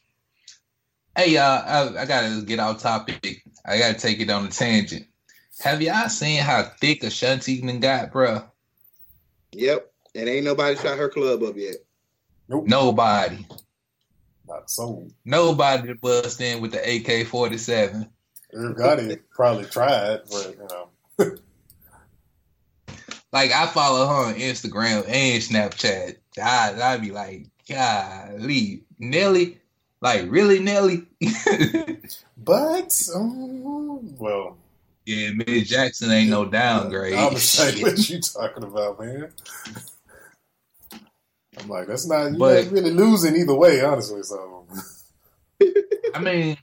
[1.16, 3.44] hey y'all, I, I gotta get off topic.
[3.66, 5.06] I gotta take it on a tangent.
[5.62, 8.46] Have y'all seen how thick Ashanti done got, bruh?
[9.52, 11.76] Yep, and ain't nobody shot her club up yet.
[12.48, 12.66] Nope.
[12.68, 13.46] Nobody.
[14.48, 15.08] not so.
[15.26, 18.10] Nobody bust in with the AK forty seven.
[18.54, 21.36] Irv Gotti probably tried, but you know,
[23.32, 26.16] Like I follow her on Instagram and Snapchat.
[26.40, 29.58] I I'd be like, golly, Nelly,
[30.02, 31.06] like really Nelly?
[32.38, 34.58] but um, well,
[35.06, 37.16] yeah, Miss Jackson ain't no downgrade.
[37.16, 39.32] I was saying, what you talking about, man?
[41.60, 44.24] I'm like, that's not you But- ain't really losing either way, honestly.
[44.24, 44.66] So
[46.14, 46.58] I mean,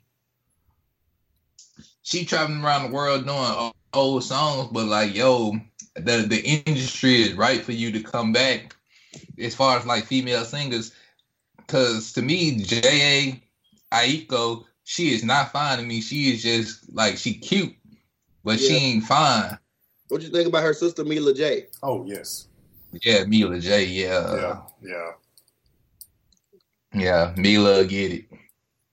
[2.03, 5.57] she traveling around the world doing old songs, but like, yo,
[5.97, 8.76] the the industry is right for you to come back
[9.38, 10.93] as far as like female singers.
[11.68, 13.40] Cause to me, J
[13.93, 16.01] A Aiko, she is not fine to me.
[16.01, 17.74] She is just like she cute,
[18.44, 19.59] but she ain't fine.
[20.09, 21.66] What you think about her sister Mila J?
[21.82, 22.47] oh yes,
[23.02, 23.84] Yeah, Mila J.
[23.86, 25.10] yeah, Yeah, yeah.
[26.94, 28.24] yeah, Mila get it.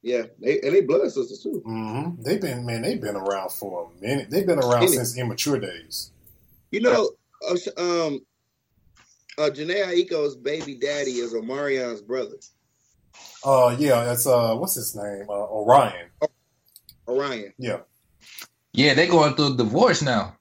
[0.01, 1.61] Yeah, they, and they blood sisters too.
[1.65, 4.29] hmm They've been man, they've been around for a minute.
[4.29, 4.95] They've been around Minute.
[4.95, 6.11] since immature days.
[6.71, 7.11] You know,
[7.47, 8.25] uh, um,
[9.37, 12.37] uh, Jhené Aiko's baby daddy is Omarion's brother,
[13.43, 15.25] Uh, yeah, that's uh, what's his name?
[15.29, 16.09] Uh, O'Ryan.
[17.07, 17.53] O'Ryan.
[17.57, 17.79] Yeah,
[18.73, 20.35] Yeah, they're going through a divorce now.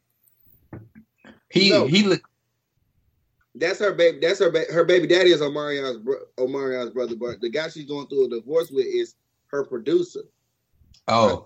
[1.50, 1.86] He No.
[1.86, 2.22] he look
[3.54, 4.18] That's her baby.
[4.20, 4.50] That's her.
[4.50, 8.26] Ba- her baby daddy is Omarion's bro- Omarion's brother, but the guy she's going through
[8.26, 9.14] a divorce with is
[9.48, 10.22] her producer.
[11.08, 11.44] oh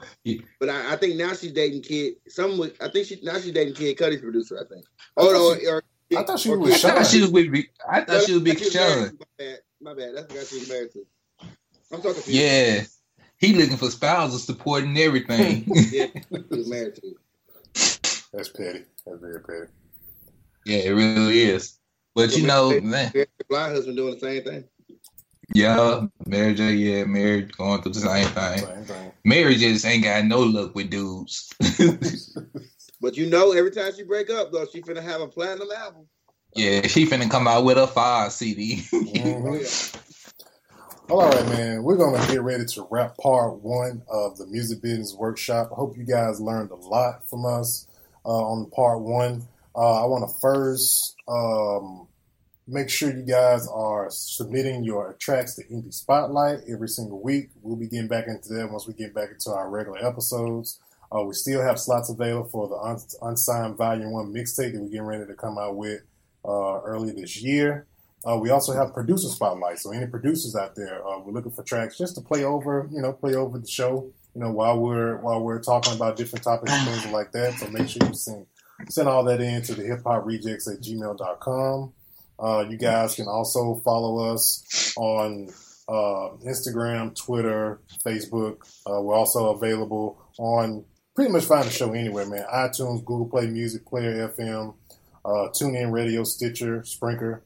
[0.60, 2.14] But I, I think now she's dating kid.
[2.28, 4.56] Some I think she now she's dating Kid Cudi's producer.
[4.60, 4.84] I think.
[5.16, 5.82] Oh thought no, or,
[6.16, 8.42] I thought she or was Kid I thought she was with I thought she was
[8.42, 9.18] No, Big that's who married Sean.
[9.18, 9.58] My bad.
[9.80, 10.14] My bad.
[10.14, 11.06] That's the guy she was married to.
[11.92, 12.22] I'm talking.
[12.22, 12.84] To Yeah.
[13.38, 15.64] He looking for spousal support and everything.
[15.92, 17.14] yeah, he was married to.
[18.32, 18.84] That's petty.
[19.06, 19.70] That's very petty.
[20.64, 21.78] yeah, it really is.
[22.14, 24.64] But you know, man, Her blind husband doing the same thing.
[25.54, 28.58] yeah, Mary J, yeah, Mary going through the same thing.
[28.58, 29.12] Same thing.
[29.24, 31.52] Mary just ain't got no luck with dudes.
[33.00, 36.06] But you know, every time she break up, though, she finna have a platinum album.
[36.54, 38.76] yeah, she finna come out with a five CD.
[38.92, 40.02] Mhm.
[41.08, 41.14] Oh.
[41.14, 41.82] All right, man.
[41.84, 45.68] We're gonna get ready to wrap part one of the music business workshop.
[45.72, 47.86] I hope you guys learned a lot from us
[48.24, 49.46] uh, on part one.
[49.76, 52.08] Uh, I want to first um,
[52.66, 57.50] make sure you guys are submitting your tracks to Indie Spotlight every single week.
[57.62, 60.80] We'll be getting back into that once we get back into our regular episodes.
[61.14, 64.88] Uh, we still have slots available for the un- unsigned Volume One mixtape that we're
[64.88, 66.02] getting ready to come out with
[66.44, 67.86] uh, early this year.
[68.26, 69.78] Uh, we also have producer spotlight.
[69.78, 73.00] So any producers out there, uh, we're looking for tracks just to play over, you
[73.00, 76.72] know, play over the show, you know, while we're while we're talking about different topics
[76.72, 77.54] and things like that.
[77.54, 78.46] So make sure you send
[78.88, 81.92] send all that in to the hip hop rejectz at gmail.com.
[82.38, 85.48] Uh, you guys can also follow us on
[85.88, 88.58] uh, Instagram, Twitter, Facebook.
[88.86, 90.84] Uh, we're also available on
[91.16, 92.44] pretty much find the show anywhere, man.
[92.52, 94.74] iTunes, Google Play Music, Player FM,
[95.24, 97.40] uh, TuneIn Radio, Stitcher, Spreaker.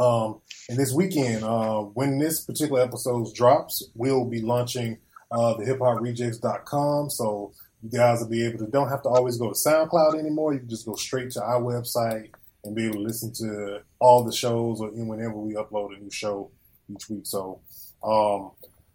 [0.00, 4.98] Um, and this weekend, uh, when this particular episode drops, we'll be launching
[5.30, 7.10] uh, the hiphoprejectz.com.
[7.10, 7.52] So
[7.82, 10.52] you guys will be able to, don't have to always go to SoundCloud anymore.
[10.52, 12.30] You can just go straight to our website
[12.64, 16.10] and be able to listen to all the shows or whenever we upload a new
[16.10, 16.50] show
[16.92, 17.24] each week.
[17.24, 17.60] So,
[18.02, 18.50] um,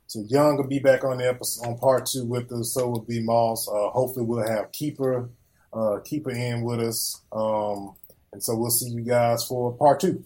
[0.08, 2.74] so Young will be back on the episode on part two with us.
[2.74, 3.68] So will be Moss.
[3.68, 5.30] Uh, hopefully, we'll have Keeper,
[5.74, 7.22] uh, Keeper in with us.
[7.32, 7.96] Um,
[8.32, 10.24] and so we'll see you guys for part two.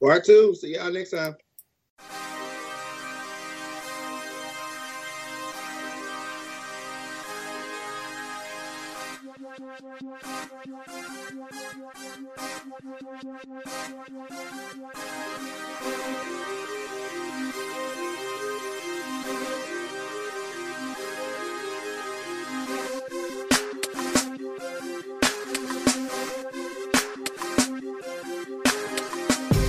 [0.00, 0.54] Part two.
[0.54, 1.36] See y'all next time.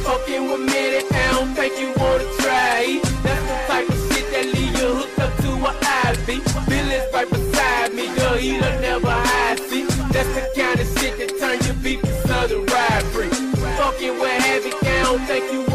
[0.04, 3.00] Fucking with me, I don't think you wanna try.
[3.22, 5.72] That's the type of shit that leave you hooked up to a
[6.10, 6.28] IV.
[6.68, 9.86] Billy's right beside me, girl, he done never hide see.
[10.12, 13.30] That's the kind of shit that turn your beef to southern rivalry.
[13.78, 15.73] Fucking with Havoc, I don't think you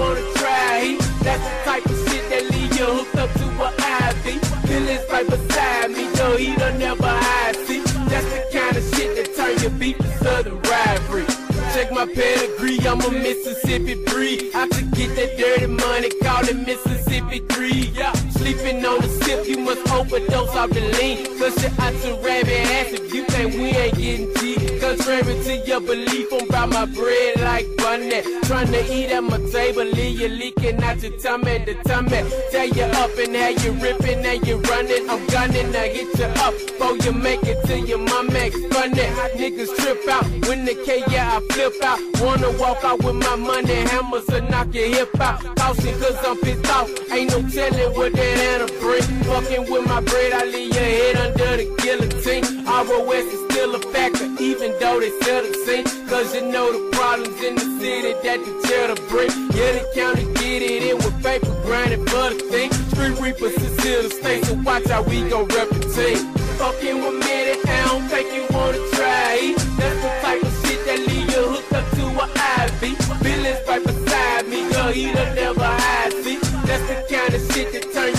[4.79, 4.87] IV.
[4.87, 7.81] Billy's right beside me, girl, he done never hide see.
[8.09, 11.27] That's the kind of shit that turn your beef to southern rivalry.
[11.75, 14.51] Check my pedigree, I'm a Mississippi breed.
[14.55, 17.93] I could get that dirty money, call it Mississippi Creed.
[17.95, 18.13] Yeah,
[18.49, 21.25] sleeping on the sip, you must overdose off the lean.
[21.39, 24.79] Cause you're out to rabbit ass if you think we ain't getting G.
[24.81, 28.23] Contrary to your belief, I'm about my bread like bunny.
[28.45, 32.23] Trying to eat at my table, leave you leaking out your tummy, the tummy.
[32.51, 35.09] Tell you up and how you ripping and you running.
[35.11, 38.51] I'm gunning to hit you up before you make it to your mama.
[38.73, 39.09] Funny.
[39.39, 42.01] Niggas trip out when the K, yeah, I flip out.
[42.21, 45.41] Wanna walk out with my money, hammers and knock your hip out.
[45.57, 46.89] Caution cause I'm pissed off.
[47.11, 49.03] Ain't no telling what that Anna bring.
[49.25, 52.45] Fucking with my bread, I leave your head under the guillotine.
[52.65, 55.85] ROS is still a factor, even though they sell the same.
[56.09, 59.31] Cause you know the problems in the city that the brick.
[59.53, 62.73] Yeah, the county get it in with paper grinding for the thing.
[62.93, 66.19] Street Reapers is here to stay, so watch how we gon' reputate.
[66.57, 69.55] Fucking with me, I don't think you wanna try.
[69.77, 72.27] That's the type of shit that leave you hooked up to a
[72.65, 73.23] IV.
[73.23, 76.39] Billy's right beside me, girl, he done never hide see.
[76.65, 78.18] That's the kind of shit that turn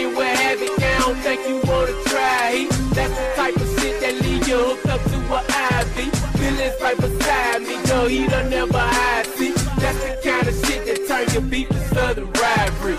[0.00, 2.66] Fucking with Havoc, I don't think you wanna try.
[2.94, 5.40] That's the type of shit that leave you hooked up to a
[5.76, 6.40] IV.
[6.40, 9.52] Billy's right beside me, girl, he done never hide see.
[9.52, 12.96] That's the kind of shit that turn your beef to southern rivalry.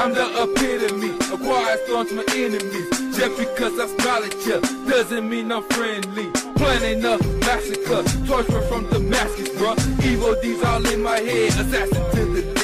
[0.00, 2.88] I'm the epitome of quiet storm to my enemies.
[3.16, 4.60] Just because I smile at you
[4.90, 6.26] doesn't mean I'm friendly.
[6.56, 9.78] Planning a massacre, torture from Damascus, bruh.
[10.04, 12.59] Evil deeds all in my head, assassin to the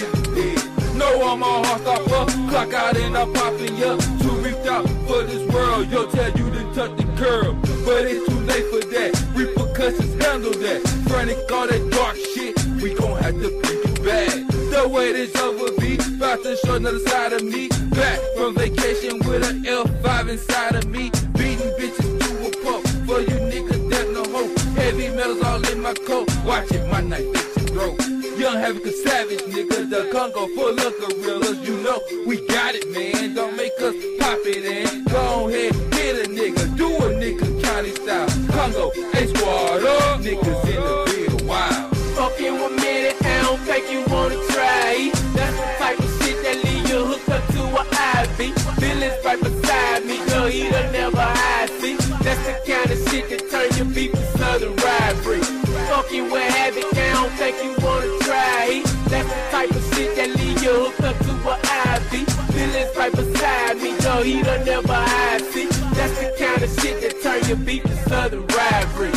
[1.07, 3.97] No, I'm a heart stopper, clock out and I'm popping ya.
[3.97, 7.63] Too reaped out for this world, yo, tell you to touch the curb.
[7.85, 10.81] But it's too late for that, repercussions handle that.
[11.07, 14.35] Frantic all that dark shit, we gon' have to bring it back.
[14.73, 15.95] The wait is over, B.
[16.17, 17.69] About to show another side of me.
[17.95, 21.13] Back from vacation with an L5 inside of me.
[21.39, 22.83] Beating bitches to a pulp.
[23.07, 24.59] For you niggas that no hope.
[24.77, 26.29] Heavy metals all in my coat.
[26.45, 28.06] Watch it, my knife your throat.
[28.47, 29.91] Young Havoc a savage, nigga.
[29.91, 31.59] The Congo full of gorillas.
[31.67, 33.35] You know, we got it, man.
[33.35, 35.03] Don't make us pop it in.
[35.07, 36.77] Go ahead, hit a nigga.
[36.77, 38.29] Do a nigga county style.
[38.55, 40.21] Congo, A squad up.
[40.21, 41.97] Niggas in the field, wild.
[42.15, 45.11] Fucking with me, that I don't think you wanna try.
[45.35, 47.83] That's the type of shit that leave you hooked up to a
[48.23, 48.79] IV.
[48.79, 51.97] Billy's right beside me, girl, he done never hide see.
[52.23, 55.43] That's the kind of shit that turn your beef to southern rivalry.
[55.91, 57.86] Fucking with Havoc, I don't think you
[64.27, 65.67] he done never hide see.
[65.95, 69.16] That's the kind of shit that turn your beef to southern rivalry.